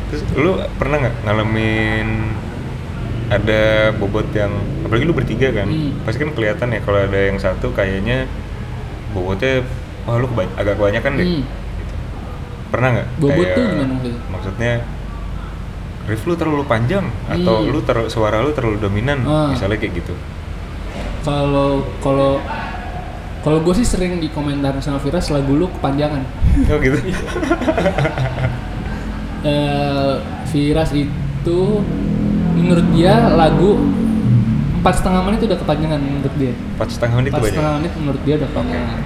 [0.07, 2.07] Terus lu pernah nggak ngalamin
[3.27, 3.61] ada
[3.93, 5.99] bobot yang, apalagi lu bertiga kan, Hmm.
[6.01, 8.23] pasti kan kelihatan ya kalau ada yang satu kayaknya
[9.11, 9.67] bobotnya,
[10.03, 11.27] wah lu keba- agak kebanyakan deh.
[11.27, 11.43] Hmm.
[11.43, 11.93] Gitu.
[12.67, 13.07] Pernah nggak?
[13.17, 14.19] Bobot Kayak- tuh gimana maksudnya?
[14.29, 14.73] Maksudnya
[16.07, 17.67] riff lu terlalu panjang atau Hmm.
[17.67, 19.51] lu ter- suara lu terlalu dominan, Ah.
[19.51, 20.15] misalnya kayak gitu.
[21.19, 22.39] kalau kalau
[23.43, 26.23] kalau gue sih sering dikomentarin sama Viras lagu lu kepanjangan
[26.65, 26.95] Oh gitu.
[29.47, 30.13] eh
[30.47, 31.59] Viras itu
[32.53, 33.79] menurut dia lagu
[34.77, 38.35] empat setengah menit udah kepanjangan menurut dia Empat setengah menit empat setengah menit menurut dia
[38.35, 38.97] udah kepanjangan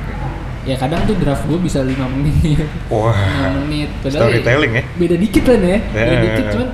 [0.61, 3.17] ya kadang tuh draft gue bisa lima menit Wah.
[3.33, 4.83] lima menit Padahal ya Storytelling ya.
[4.95, 6.21] beda dikit lah nih ya beda Ya.
[6.21, 6.69] dikit cuman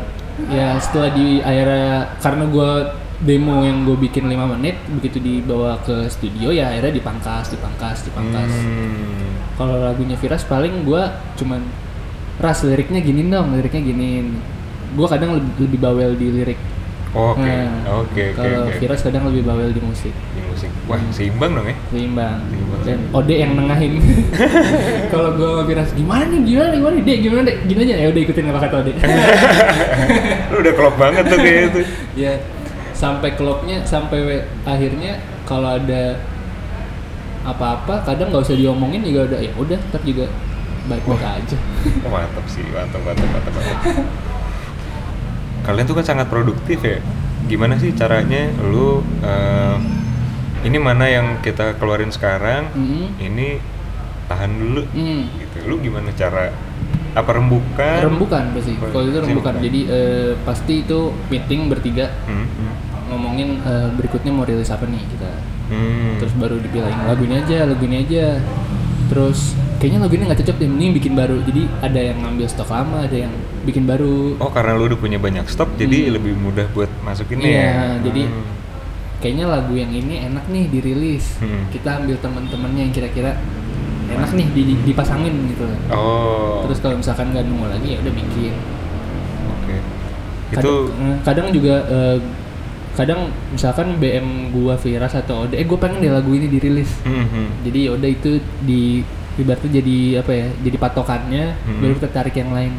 [0.47, 1.87] ya setelah di akhirnya
[2.19, 2.69] karena gue
[3.17, 8.51] demo yang gue bikin lima menit begitu dibawa ke studio ya akhirnya dipangkas dipangkas dipangkas
[8.53, 9.33] Hmm.
[9.57, 11.03] kalau lagunya Viras paling gue
[11.35, 11.63] cuman
[12.37, 14.27] ras liriknya gini dong liriknya giniin
[14.93, 16.59] gue kadang lebih, lebih bawel di lirik
[17.15, 18.77] Oke, Nah, oke, oke, kalau oke.
[18.77, 20.69] Viras kadang lebih bawel di musik Di musik.
[20.85, 21.73] Wah, seimbang dong ya.
[21.89, 22.81] seimbang Seimbang.
[22.83, 23.97] dan Ode yang nengahin
[25.15, 28.07] kalau gue sama Viras gimana nih gimana nih gimana dek gimana dek gini aja ya
[28.11, 28.91] udah ikutin apa kata Ode
[30.51, 31.81] Lu udah klop banget tuh kayak itu.
[32.19, 32.33] ya
[32.91, 34.19] sampai klubnya sampai
[34.61, 36.19] akhirnya kalau ada
[37.45, 40.27] apa-apa kadang nggak usah diomongin juga udah ya udah ntar juga
[40.87, 41.57] baik-baik aja
[42.05, 43.95] Oh, mantap sih, mantap, mantap, mantap, mantap.
[45.63, 47.03] Kalian tuh kan sangat produktif ya.
[47.45, 49.75] Gimana sih caranya lu eh,
[50.63, 53.05] ini mana yang kita keluarin sekarang, Mhm.
[53.21, 53.47] ini
[54.25, 55.27] tahan dulu Hmm.
[55.33, 55.57] gitu.
[55.65, 56.51] Lu gimana cara
[57.13, 57.97] apa rembukan?
[58.05, 59.55] rembukan pasti kalau itu rembukan rembukan.
[59.57, 62.45] jadi eh, pasti itu meeting bertiga Hmm.
[62.45, 62.73] hmm.
[63.07, 65.31] ngomongin eh, berikutnya mau rilis apa nih kita
[65.67, 66.15] Hmm.
[66.15, 68.37] terus baru dibilangin lagu ini aja lagu ini aja
[69.09, 72.69] terus kayaknya lagu ini nggak cocok deh mending bikin baru jadi ada yang ngambil stok
[72.69, 76.13] lama ada yang bikin baru Oh, karena lu udah punya banyak stok, jadi Hmm.
[76.17, 77.73] lebih mudah buat masukinnya Iya, ya.
[78.01, 78.45] jadi Hmm.
[79.17, 81.69] kayaknya lagu yang ini enak nih dirilis Hmm.
[81.69, 83.37] kita ambil teman-temannya yang kira-kira
[84.07, 86.63] enak nih di- dipasangin gitu Oh.
[86.63, 88.53] terus kalau misalkan nggak nemu lagi ya udah bikin
[89.47, 89.75] Oke.
[90.49, 92.17] kadang, Itu eh, kadang juga eh,
[92.93, 93.19] kadang
[93.51, 97.47] misalkan BM gua Viras atau Ode eh gue pengen deh lagu ini dirilis Hmm, hmm.
[97.61, 98.31] jadi ya udah itu
[98.63, 99.05] di
[99.37, 101.79] ibaratnya jadi apa ya jadi patokannya Hmm.
[101.79, 102.73] baru kita tarik yang lain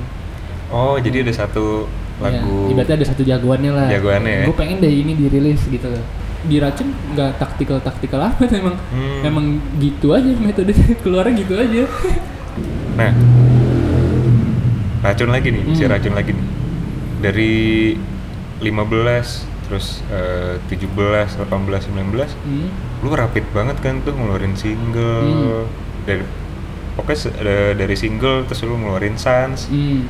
[0.68, 2.68] Oh, jadi ada satu lagu.
[2.68, 4.44] ya, ibaratnya ada satu jagoannya lah Jagoannya ya.
[4.44, 6.05] gue pengen deh ini dirilis gitu loh
[6.40, 9.21] di racun nggak taktikal taktikal amat emang Hmm.
[9.25, 9.47] emang
[9.79, 10.71] gitu aja metode
[11.03, 11.83] keluarnya gitu aja
[12.94, 13.14] Nah,
[15.01, 15.92] racun lagi nih, si Hmm.
[15.92, 16.47] racun lagi nih.
[17.21, 17.53] Dari
[18.59, 22.68] 15 terus eh, 17, 18, 19 hmm.
[22.99, 25.64] lu rapid banget kan tuh ngeluarin single Hmm.
[26.03, 26.25] dari
[26.99, 27.31] pokoknya
[27.73, 30.03] dari single terus lu ngeluarin Sans Hmm.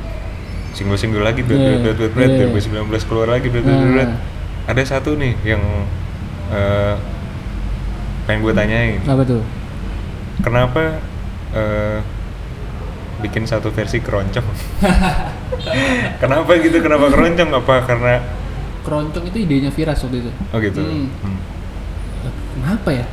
[0.71, 2.49] single-single lagi berat Yeah, berat berat berat yeah.
[2.49, 4.11] 2019 keluar lagi berat berat berat
[4.65, 5.61] ada satu nih yang
[6.49, 6.93] eh,
[8.25, 9.41] pengen gue tanyain Apa tuh?
[10.39, 10.97] kenapa
[11.51, 11.99] eh,
[13.19, 14.45] bikin satu versi keroncong
[16.21, 18.15] kenapa gitu kenapa keroncong apa karena
[18.79, 20.31] Keroncong itu idenya Viras waktu itu.
[20.49, 21.07] oh gitu Hmm.
[21.21, 21.39] Hmm.
[22.51, 23.05] Kenapa ya?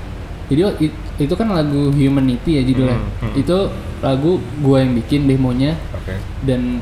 [0.47, 2.99] Jadi oh, it- itu kan lagu Humanity ya judulnya.
[2.99, 3.41] Hmm, hmm.
[3.41, 3.57] Itu
[4.05, 5.75] lagu gua yang bikin demonya.
[5.97, 6.15] Oke.
[6.47, 6.79] Dan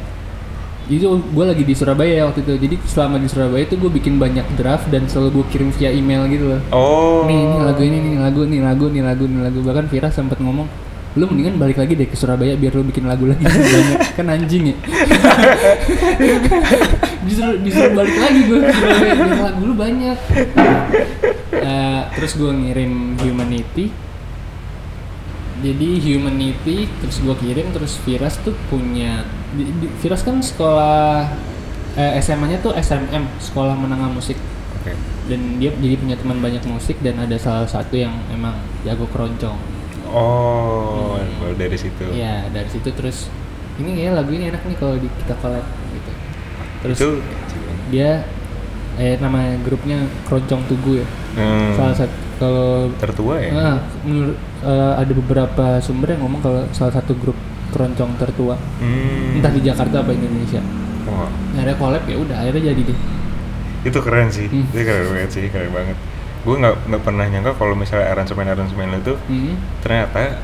[0.84, 2.60] itu gue lagi di Surabaya waktu itu.
[2.60, 6.28] Jadi selama di Surabaya itu gue bikin banyak draft dan selalu gue kirim via email
[6.28, 6.60] gitu loh.
[6.76, 7.24] Oh.
[7.24, 9.58] Nih ini lagu ini nih lagu nih lagu nih lagu nih lagu.
[9.64, 10.68] Bahkan Vira sempat ngomong
[11.14, 13.46] lu mendingan balik lagi deh ke Surabaya biar lu bikin lagu lagi.
[14.18, 14.76] Kan anjing ya
[17.24, 18.60] justru justru balik lagi gue
[19.34, 20.18] lagu lu banyak
[21.54, 23.88] Eh, terus gue ngirim Humanity
[25.56, 31.30] jadi Humanity terus gue kirim terus Viras tuh punya di, di- Viras kan sekolah
[31.94, 34.36] eh, SMA-nya tuh SMM sekolah menengah musik
[35.24, 39.56] dan dia jadi punya teman banyak musik dan ada salah satu yang emang jago keroncong.
[40.06, 41.40] oh Hmm.
[41.40, 43.32] baru dari situ Iya dari situ terus
[43.74, 45.64] ini kayak lagu ini enak nih kalau di, kita collab.
[46.84, 47.10] Terus itu
[47.88, 48.22] dia
[48.94, 51.06] eh nama grupnya Keroncong Tugu ya.
[51.34, 56.62] hmm, Salah satu kalau tertua ya ah, menurut eh, ada beberapa sumber yang ngomong kalau
[56.70, 57.34] salah satu grup
[57.70, 59.34] keroncong tertua Hmm.
[59.34, 60.62] entah di Jakarta apa Indonesia.
[61.04, 62.98] Wah, Akhirnya collab ya udah akhirnya jadi deh.
[63.84, 64.64] itu keren sih Hmm.
[64.66, 65.96] itu keren banget sih keren banget
[66.40, 69.54] gue nggak nggak pernah nyangka kalau misalnya aransemen aransemen itu Hmm.
[69.80, 70.40] ternyata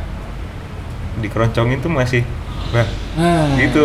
[1.19, 2.23] dikeroncongin tuh masih
[2.71, 3.85] bah Ah, Gitu,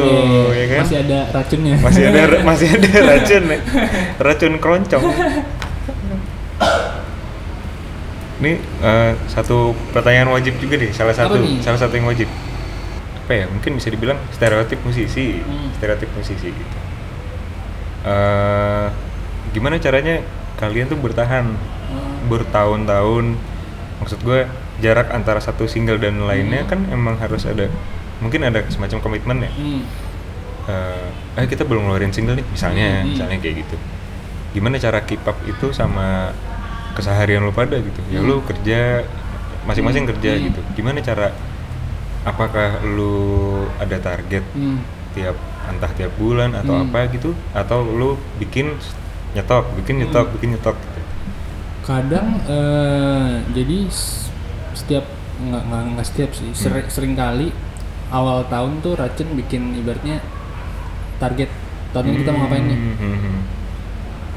[0.54, 0.82] iya, ya kan?
[0.86, 1.76] Masih ada racunnya.
[1.82, 3.44] masih ada masih ada racun
[4.18, 5.04] racun keroncong
[8.36, 9.58] ini eh, satu
[9.90, 12.28] pertanyaan wajib juga deh salah satu salah satu yang wajib
[13.26, 15.72] apa ya mungkin bisa dibilang stereotip musisi Hmm.
[15.74, 16.78] stereotip musisi gitu
[18.06, 18.88] Eh,
[19.50, 20.22] gimana caranya
[20.56, 22.30] kalian tuh bertahan Hmm.
[22.30, 23.34] bertahun-tahun
[23.98, 24.46] maksud gue
[24.78, 26.70] jarak antara satu single dan lainnya Hmm.
[26.70, 27.66] kan emang harus ada
[28.20, 29.82] mungkin ada semacam komitmen ya Hmm.
[30.66, 33.12] eh eh, kita belum ngeluarin single nih misalnya Hmm.
[33.12, 33.76] misalnya kayak gitu
[34.52, 36.32] gimana cara keep up itu sama
[36.96, 38.28] keseharian lu pada gitu ya Hmm.
[38.28, 39.04] lu kerja
[39.66, 40.12] masing-masing Hmm.
[40.16, 40.44] kerja Hmm.
[40.48, 41.28] gitu gimana cara
[42.24, 43.14] apakah lu
[43.78, 44.82] ada target Hmm.
[45.14, 46.86] tiap entah tiap bulan atau Hmm.
[46.88, 48.74] apa gitu atau lu bikin
[49.34, 50.34] nyetok bikin nyetok Hmm.
[50.38, 51.02] bikin nyetok gitu.
[51.86, 53.78] kadang eh, jadi
[54.74, 55.06] setiap
[55.38, 57.52] nggak nggak setiap sih sering, sering kali
[58.12, 60.22] awal tahun tuh racun bikin ibaratnya
[61.18, 61.50] target
[61.94, 62.80] tahun ini kita mau ngapain nih.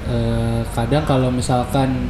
[0.09, 2.09] Eh, kadang kalau misalkan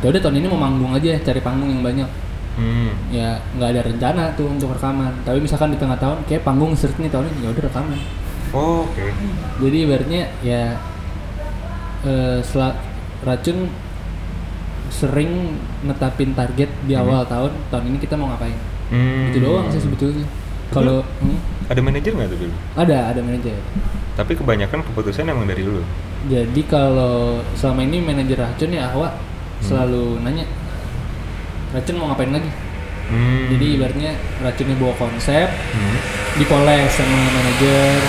[0.00, 2.10] ya udah tahun ini mau manggung aja cari panggung yang banyak.
[2.58, 2.90] Hmm.
[3.14, 5.14] ya nggak ada rencana tuh untuk rekaman.
[5.22, 7.98] Tapi misalkan di tengah tahun kayak panggung seret nih tahun ini ya udah rekaman.
[8.50, 9.06] Oh, oke.
[9.62, 10.74] Jadi ibaratnya ya
[12.02, 12.74] eh sela-
[13.22, 13.70] racun
[14.88, 17.02] sering netapin target di Hmm.
[17.02, 18.56] awal tahun tahun ini kita mau ngapain
[18.88, 19.28] Hmm.
[19.28, 20.24] itu doang sih sebetulnya
[20.68, 23.56] kalau hmm, ada manajer nggak tuh dulu ada ada manajer
[24.14, 25.84] tapi kebanyakan keputusan emang dari lu
[26.26, 29.12] jadi kalau selama ini manajer racun ya Ahwa
[29.60, 30.44] selalu nanya
[31.70, 32.50] racun mau ngapain lagi
[33.08, 33.48] Hmm.
[33.50, 35.96] jadi ibaratnya racunnya bawa konsep Hmm.
[36.34, 38.00] dipoles sama manajer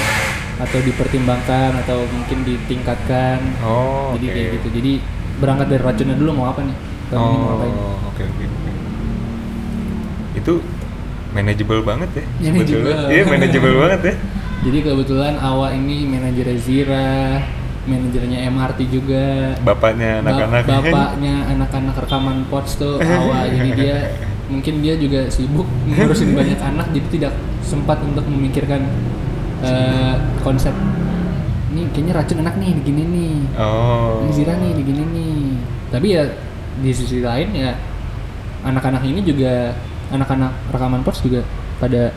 [0.59, 4.33] atau dipertimbangkan atau mungkin ditingkatkan Oh, jadi oke.
[4.33, 4.93] kayak gitu jadi
[5.39, 6.75] berangkat dari racunnya dulu mau apa nih
[7.07, 8.71] tahun ini mau ngapain Oh, oke oke oke.
[10.35, 10.53] Itu
[11.29, 12.25] manageable banget ya.
[12.45, 12.95] Manageable.
[13.07, 14.15] Iya, manageable banget ya.
[14.59, 17.39] jadi kebetulan Awa ini manajernya Zira
[17.81, 20.61] manajernya MRT juga Bapaknya Ba- anak-anak.
[20.67, 23.97] bapaknya anak-anak rekaman pots tuh Awa jadi dia
[24.45, 28.83] mungkin dia juga sibuk ngurusin banyak anak jadi tidak sempat untuk memikirkan
[29.61, 30.75] eh, konsep
[31.69, 34.23] ini kayaknya racun enak nih begini nih Oh.
[34.23, 35.37] ini Zira nih begini nih
[35.89, 36.23] tapi ya
[36.79, 37.73] di sisi lain ya
[38.61, 39.73] anak-anak ini juga
[40.09, 41.45] anak-anak rekaman pots juga
[41.77, 42.09] pada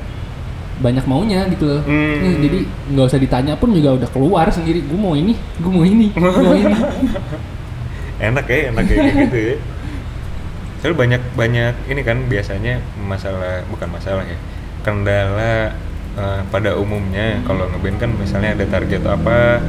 [0.80, 2.40] banyak maunya gitu loh Hmm.
[2.40, 2.58] Jadi
[2.90, 6.20] nggak usah ditanya pun juga udah keluar sendiri gue mau ini gue mau ini gue
[6.22, 6.74] mau ini
[8.22, 9.56] Enak ya, enak kayak gitu ya.
[10.78, 14.38] Soalnya banyak banyak ini kan biasanya masalah bukan masalah ya.
[14.82, 15.74] Kendala
[16.14, 17.44] eh, pada umumnya Hmm.
[17.44, 19.60] kalau ngeband kan misalnya ada target apa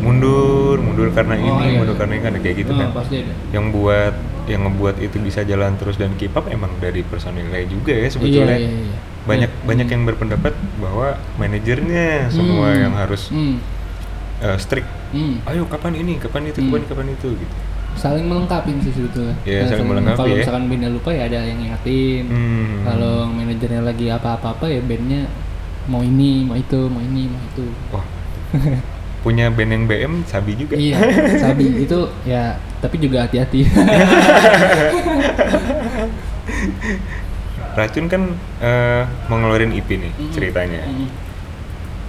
[0.00, 1.78] mundur, mundur karena Oh, ini, iya.
[1.80, 2.88] mundur karena ini kan kayak gitu Oh, kan.
[2.92, 7.00] pasti ada yang buat yang ngebuat itu bisa jalan terus dan keep up emang dari
[7.00, 8.96] personilnya juga ya sebetulnya iya, iya, iya.
[9.24, 9.64] banyak Iya.
[9.64, 12.80] banyak yang berpendapat bahwa manajernya semua Hmm.
[12.84, 13.56] yang harus hmm.
[14.44, 15.48] eh, strict hmm.
[15.48, 16.68] ayo kapan ini kapan itu Hmm.
[16.70, 17.54] kapan kapan itu gitu
[17.94, 20.38] saling melengkapi sih sebetulnya Iya, Nah, saling sama- melengkapi kalau ya.
[20.38, 22.74] misalkan bandnya lupa ya ada yang ngingetin Hmm.
[22.82, 25.22] kalau manajernya lagi apa-apa apa ya bandnya
[25.84, 28.04] mau ini mau itu mau ini mau itu wah
[29.20, 30.76] punya band yang BM Sabi juga.
[30.76, 31.00] Iya,
[31.38, 33.64] Sabi itu ya tapi juga hati-hati.
[37.74, 38.22] Racun kan
[38.60, 40.84] eh, mau ngeluarin EP nih ceritanya.
[40.84, 41.08] Mm.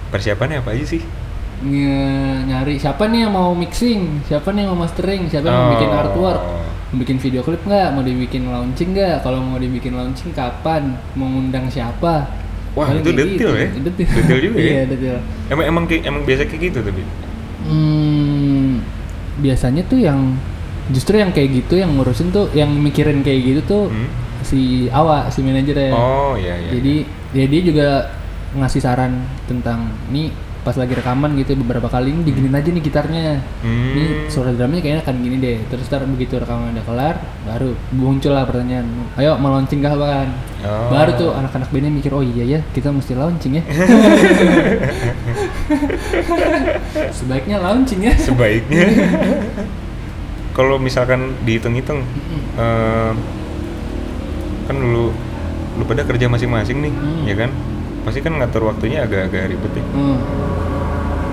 [0.08, 1.02] Persiapannya apa aja sih?
[1.56, 5.72] Nge- nyari siapa nih yang mau mixing, siapa nih yang mau mastering, siapa yang mau
[5.72, 5.98] bikin Oh.
[5.98, 6.40] artwork,
[6.86, 11.24] mau bikin video klip nggak, mau dibikin launching nggak, kalau mau dibikin launching kapan, mau
[11.26, 12.28] ngundang siapa.
[12.76, 13.68] Wah, Paling itu kayak detail ya?
[13.72, 14.68] Detail, Detail juga ya?
[14.68, 15.18] Iya detail.
[15.48, 17.02] Emang emang emang biasa kayak gitu tapi.
[17.66, 18.84] Hmm,
[19.38, 20.36] biasanya tuh yang
[20.88, 24.08] justru yang kayak gitu yang ngurusin tuh yang mikirin kayak gitu tuh Hmm?
[24.44, 25.90] si Awa si manajer ya.
[25.90, 26.70] Oh iya iya.
[26.76, 26.94] Jadi
[27.32, 27.88] ya dia juga
[28.54, 30.30] ngasih saran tentang nih
[30.66, 33.38] pas lagi rekaman gitu beberapa kali ini diginin aja nih gitarnya.
[33.62, 33.94] Hmm.
[33.94, 35.62] Ini suara drumnya kayaknya akan gini deh.
[35.70, 37.14] Terus ntar begitu rekaman udah kelar,
[37.46, 38.90] baru muncul lah pertanyaan.
[39.14, 40.26] Ayo mau launching kapan?
[40.66, 40.90] Oh.
[40.90, 43.64] Baru tuh anak-anak bandnya mikir oh iya ya kita mesti launching ya.
[47.14, 48.12] Sebaiknya launching ya.
[48.18, 48.86] sebaiknya
[50.56, 52.00] kalau misalkan dihitung-hitung
[52.56, 53.12] eh,
[54.66, 55.12] kan dulu
[55.76, 57.22] lu pada kerja masing-masing nih Hmm.
[57.28, 57.50] ya kan
[58.06, 59.84] pasti kan ngatur waktunya agak-agak ribet ya.
[59.90, 60.18] Hmm.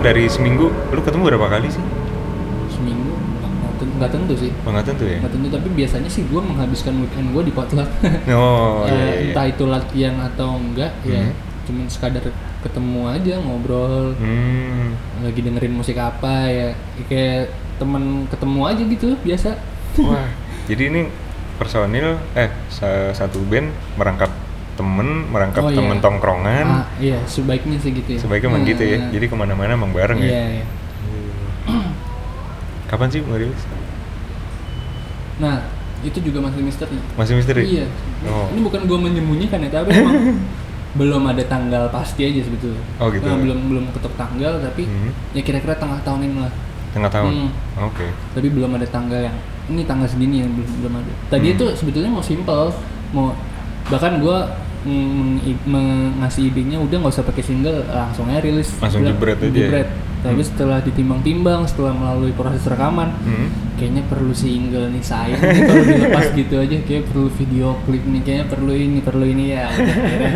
[0.01, 1.79] dari seminggu lu ketemu berapa kali sih?
[2.67, 3.13] Seminggu?
[3.39, 4.51] Nggak ten- nggak tentu sih.
[4.59, 5.17] Oh, nggak tentu ya?
[5.17, 7.87] Nggak tentu tapi biasanya sih gue menghabiskan weekend gue di potluck.
[8.33, 11.35] oh Eh, iya, iya, entah itu latihan atau enggak ya Hmm.
[11.63, 12.25] cuman sekadar
[12.59, 14.11] ketemu aja ngobrol.
[14.17, 14.99] Hmm.
[15.21, 16.75] Lagi dengerin musik apa ya.
[17.05, 19.49] Kayak temen ketemu aja gitu biasa.
[20.01, 20.27] Wah
[20.63, 21.01] jadi ini
[21.53, 24.31] personil eh sa- satu band merangkap
[24.73, 25.77] temen merangkap Oh, iya.
[25.77, 26.65] temen tongkrongan.
[26.65, 28.19] Ah, iya sebaiknya sih gitu ya.
[28.19, 28.97] Sebaiknya emang gitu ya.
[28.97, 29.11] Hmm.
[29.11, 30.65] jadi ke mana-mana emang bareng iya, ya iya.
[32.87, 33.61] kapan sih mau rilis?
[35.37, 35.65] Nah
[36.03, 36.97] itu juga masih misteri.
[37.15, 37.63] Masih misteri?
[37.65, 37.85] Iya.
[38.27, 38.49] Oh.
[38.49, 40.41] Ini bukan gue menyembunyikan ya tapi emang
[40.93, 42.81] belum ada tanggal pasti aja sebetulnya.
[42.97, 43.25] Oh, gitu.
[43.25, 45.09] Nah, belum belum ketok tanggal tapi Hmm.
[45.33, 46.53] ya kira-kira tengah tahun ini lah.
[46.93, 47.31] Tengah tahun?
[47.31, 47.49] Hmm.
[47.89, 48.05] oke.
[48.33, 49.37] Tapi belum ada tanggal yang
[49.69, 51.13] ini tanggal segini yang belum belum ada.
[51.29, 51.55] Tadi Hmm.
[51.57, 52.69] itu sebetulnya mau simple
[53.09, 53.33] mau
[53.89, 54.49] bahkan i-
[55.65, 59.53] mengasih idenya udah nggak usah pakai single langsung aja rilis Langsung Udah, jebret aja ya?
[59.53, 59.89] jebret.
[60.21, 60.47] tapi Hmm.
[60.47, 63.47] setelah ditimbang-timbang setelah melalui proses rekaman Hmm.
[63.73, 68.21] kayaknya perlu single nih sayang nih kalau dilepas gitu aja kayak perlu video klip nih
[68.21, 70.31] kayaknya perlu ini perlu ini ya udah, akhirnya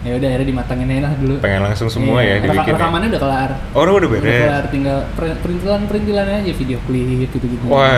[0.00, 2.74] ya udah akhirnya dimatangin aja lah dulu pengen langsung semua Iya, ya reka- dibikin ya?
[2.74, 7.06] rekamannya udah kelar oh udah udah beres kelar tinggal per- perintilan perintilan aja video klip
[7.28, 7.92] gitu gitu wah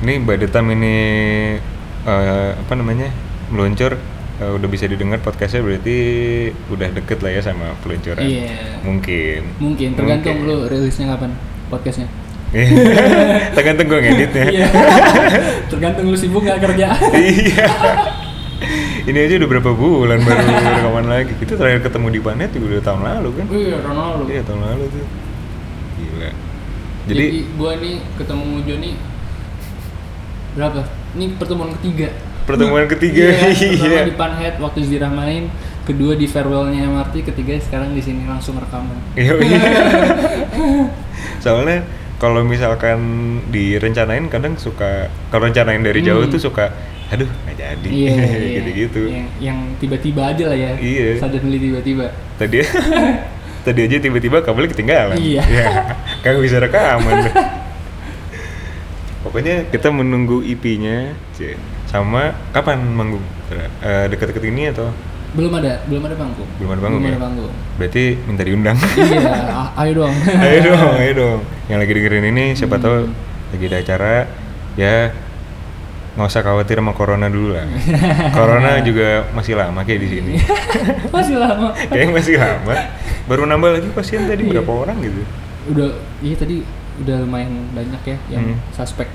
[0.00, 0.96] ini by the time ini
[2.02, 3.14] eh, apa namanya
[3.46, 3.94] meluncur
[4.40, 5.96] eh, udah bisa didengar podcastnya berarti
[6.66, 8.80] udah deket lah ya sama peluncuran Iya.
[8.80, 10.50] mungkin Mungkin tergantung Mungkin.
[10.50, 11.30] lu rilisnya kapan
[11.68, 12.08] podcastnya.
[13.54, 14.68] tergantung gue ngeditnya Iya.
[15.68, 16.88] tergantung lu sibuk nggak kerja.
[17.14, 17.66] iya
[19.02, 22.82] ini aja udah berapa bulan baru rekaman lagi kita terakhir ketemu di Banet juga udah
[22.82, 24.22] tahun lalu kan Iya, Ronaldo.
[24.26, 25.06] iya tahun lalu tuh
[25.96, 26.30] gila
[27.00, 28.90] Jadi, jadi gua nih ketemu Joni
[30.50, 30.82] berapa?
[31.10, 32.10] Ini pertemuan ketiga.
[32.50, 35.46] Pertemuan ketiga Iya, pertama iya di Panhead waktu Zira main,
[35.82, 38.98] kedua di farewellnya MRT, ketiga sekarang di sini langsung rekaman.
[39.14, 39.60] Iya, iya.
[41.44, 41.86] Soalnya
[42.16, 43.00] kalau misalkan
[43.48, 46.28] direncanain kadang suka kalau rencanain dari jauh Hmm.
[46.28, 46.68] tuh suka
[47.10, 48.48] aduh nggak jadi Iya, iya.
[48.60, 49.02] gitu-gitu.
[49.08, 50.72] Yang, yang tiba-tiba aja lah ya.
[50.76, 51.18] Iya.
[51.18, 52.06] Suddenly tiba-tiba.
[52.36, 52.60] Tadi
[53.60, 55.16] tadi aja tiba-tiba kabelnya ketinggalan.
[55.18, 55.42] Iya.
[55.42, 55.66] Ya,
[56.22, 57.26] kagak bisa rekaman.
[59.20, 61.12] Pokoknya kita menunggu IP-nya.
[61.90, 63.22] Sama kapan manggung?
[63.82, 64.88] Eh, Deket-deket ini atau
[65.30, 66.48] Belum ada, belum ada panggung.
[66.58, 67.14] belum ada panggung belum ya?
[67.14, 67.52] ada panggung.
[67.76, 68.74] Berarti minta diundang.
[68.96, 69.30] iya,
[69.76, 70.14] ayo dong.
[70.42, 71.38] ayo dong, ayo dong.
[71.66, 72.82] Yang lagi dengerin ini siapa Hmm.
[72.82, 72.96] tahu
[73.50, 74.14] lagi ada acara
[74.74, 74.96] ya
[76.10, 77.62] nggak usah khawatir sama corona dulu lah.
[78.36, 80.34] corona juga masih lama kayak di sini.
[81.14, 81.74] Masih lama.
[81.76, 82.74] Kayaknya masih lama.
[83.26, 84.50] Baru nambah lagi pasien tadi Iya.
[84.58, 85.22] berapa orang gitu?
[85.70, 86.66] Udah, iya tadi
[86.98, 88.58] udah lumayan banyak ya yang Hmm.
[88.74, 89.06] suspek.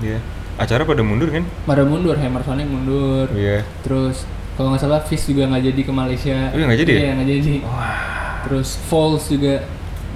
[0.00, 0.20] Iya.
[0.60, 1.40] Acara pada mundur kan?
[1.64, 3.32] Pada mundur, Hammer Sonic mundur.
[3.32, 3.64] Iya.
[3.80, 4.28] Terus
[4.60, 6.36] kalau nggak salah Fish juga nggak jadi ke Malaysia.
[6.52, 7.00] Oh, iya, nggak jadi ya?
[7.00, 7.54] Iya nggak jadi.
[8.44, 9.64] Terus Falls juga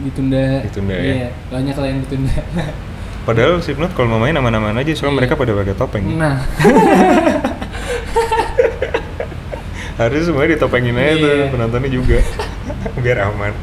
[0.04, 0.44] ditunda.
[0.68, 1.00] Ditunda ya?
[1.00, 2.36] Iya, banyak lah yang ditunda.
[3.26, 5.18] Padahal Slipknot kalau mau main aman-aman aja, soalnya Iya.
[5.24, 6.04] mereka pada pakai topeng.
[6.12, 6.44] nah,
[9.94, 11.48] Harusnya semuanya ditopengin aja tuh Iya.
[11.48, 12.18] penontonnya juga,
[13.04, 13.54] biar aman.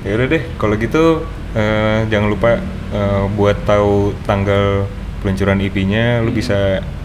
[0.00, 2.56] Ya udah deh, kalau gitu eh, jangan lupa
[2.88, 4.86] eh, buat tahu tanggal
[5.22, 6.36] peluncuran IP-nya, lu Hmm.
[6.36, 6.58] bisa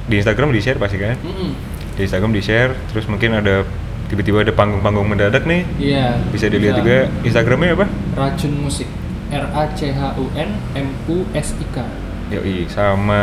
[0.09, 1.15] di Instagram di share pasti kan?
[1.21, 1.51] mm-mm.
[1.93, 3.61] Di Instagram di share, terus mungkin ada
[4.09, 6.17] tiba-tiba ada panggung-panggung mendadak nih, iya.
[6.33, 7.07] bisa dilihat juga.
[7.21, 7.85] Instagramnya apa?
[8.17, 8.87] Racun musik.
[9.27, 11.83] R A C H U N M U S I K.
[12.31, 13.19] Yoi, sama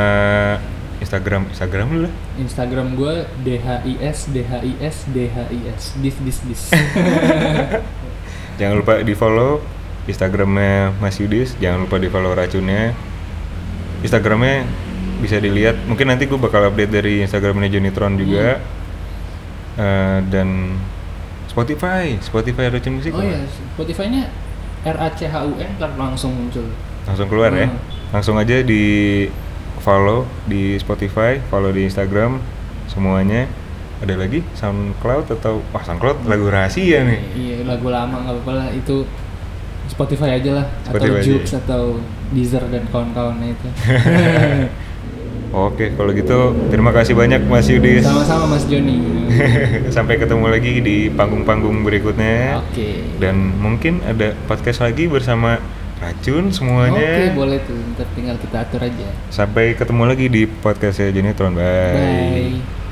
[1.01, 2.13] Instagram Instagram lu lah.
[2.37, 5.83] Instagram gue D H I S D H I S D H I S.
[6.05, 6.63] Dis dis dis.
[8.61, 9.59] Jangan lupa di follow
[10.05, 12.93] Instagramnya Mas Yudis, jangan lupa di follow racunnya.
[14.05, 14.69] Instagramnya
[15.25, 15.81] bisa dilihat.
[15.89, 18.61] Mungkin nanti gue bakal update dari Instagramnya Jonitron juga.
[19.75, 20.79] Eh, dan
[21.51, 23.43] Spotify, Spotify Racun Musik Oh iya,
[23.75, 24.31] Spotify-nya
[24.87, 26.67] R A C H U N kan langsung muncul.
[27.05, 27.67] langsung keluar ya.
[27.67, 27.79] Hmm.
[28.15, 29.27] Langsung aja di
[29.83, 32.39] follow di Spotify, follow di Instagram
[32.87, 33.51] semuanya.
[34.03, 37.21] Ada lagi SoundCloud atau wah SoundCloud lagu rahasia nih.
[37.35, 39.07] Iya, lagu lama nggak apa-apa lah itu
[39.89, 41.59] Spotify aja lah Spotify atau Joox ya?
[41.61, 41.83] atau
[42.35, 43.69] Deezer dan kawan-kawannya itu.
[45.55, 48.03] Oke, kalau gitu terima kasih banyak Mas Yudis.
[48.03, 48.99] Sama-sama Mas Joni.
[49.95, 52.59] Sampai ketemu lagi di panggung-panggung berikutnya.
[52.59, 53.07] Oke.
[53.23, 55.63] Dan mungkin ada podcast lagi bersama
[56.03, 57.31] Racun semuanya.
[57.31, 57.79] Oke, boleh tuh.
[57.95, 59.07] Ntar tinggal kita atur aja.
[59.31, 61.55] Sampai ketemu lagi di podcastnya Jenitron.
[61.55, 61.95] Bye.
[61.95, 62.84] Bye.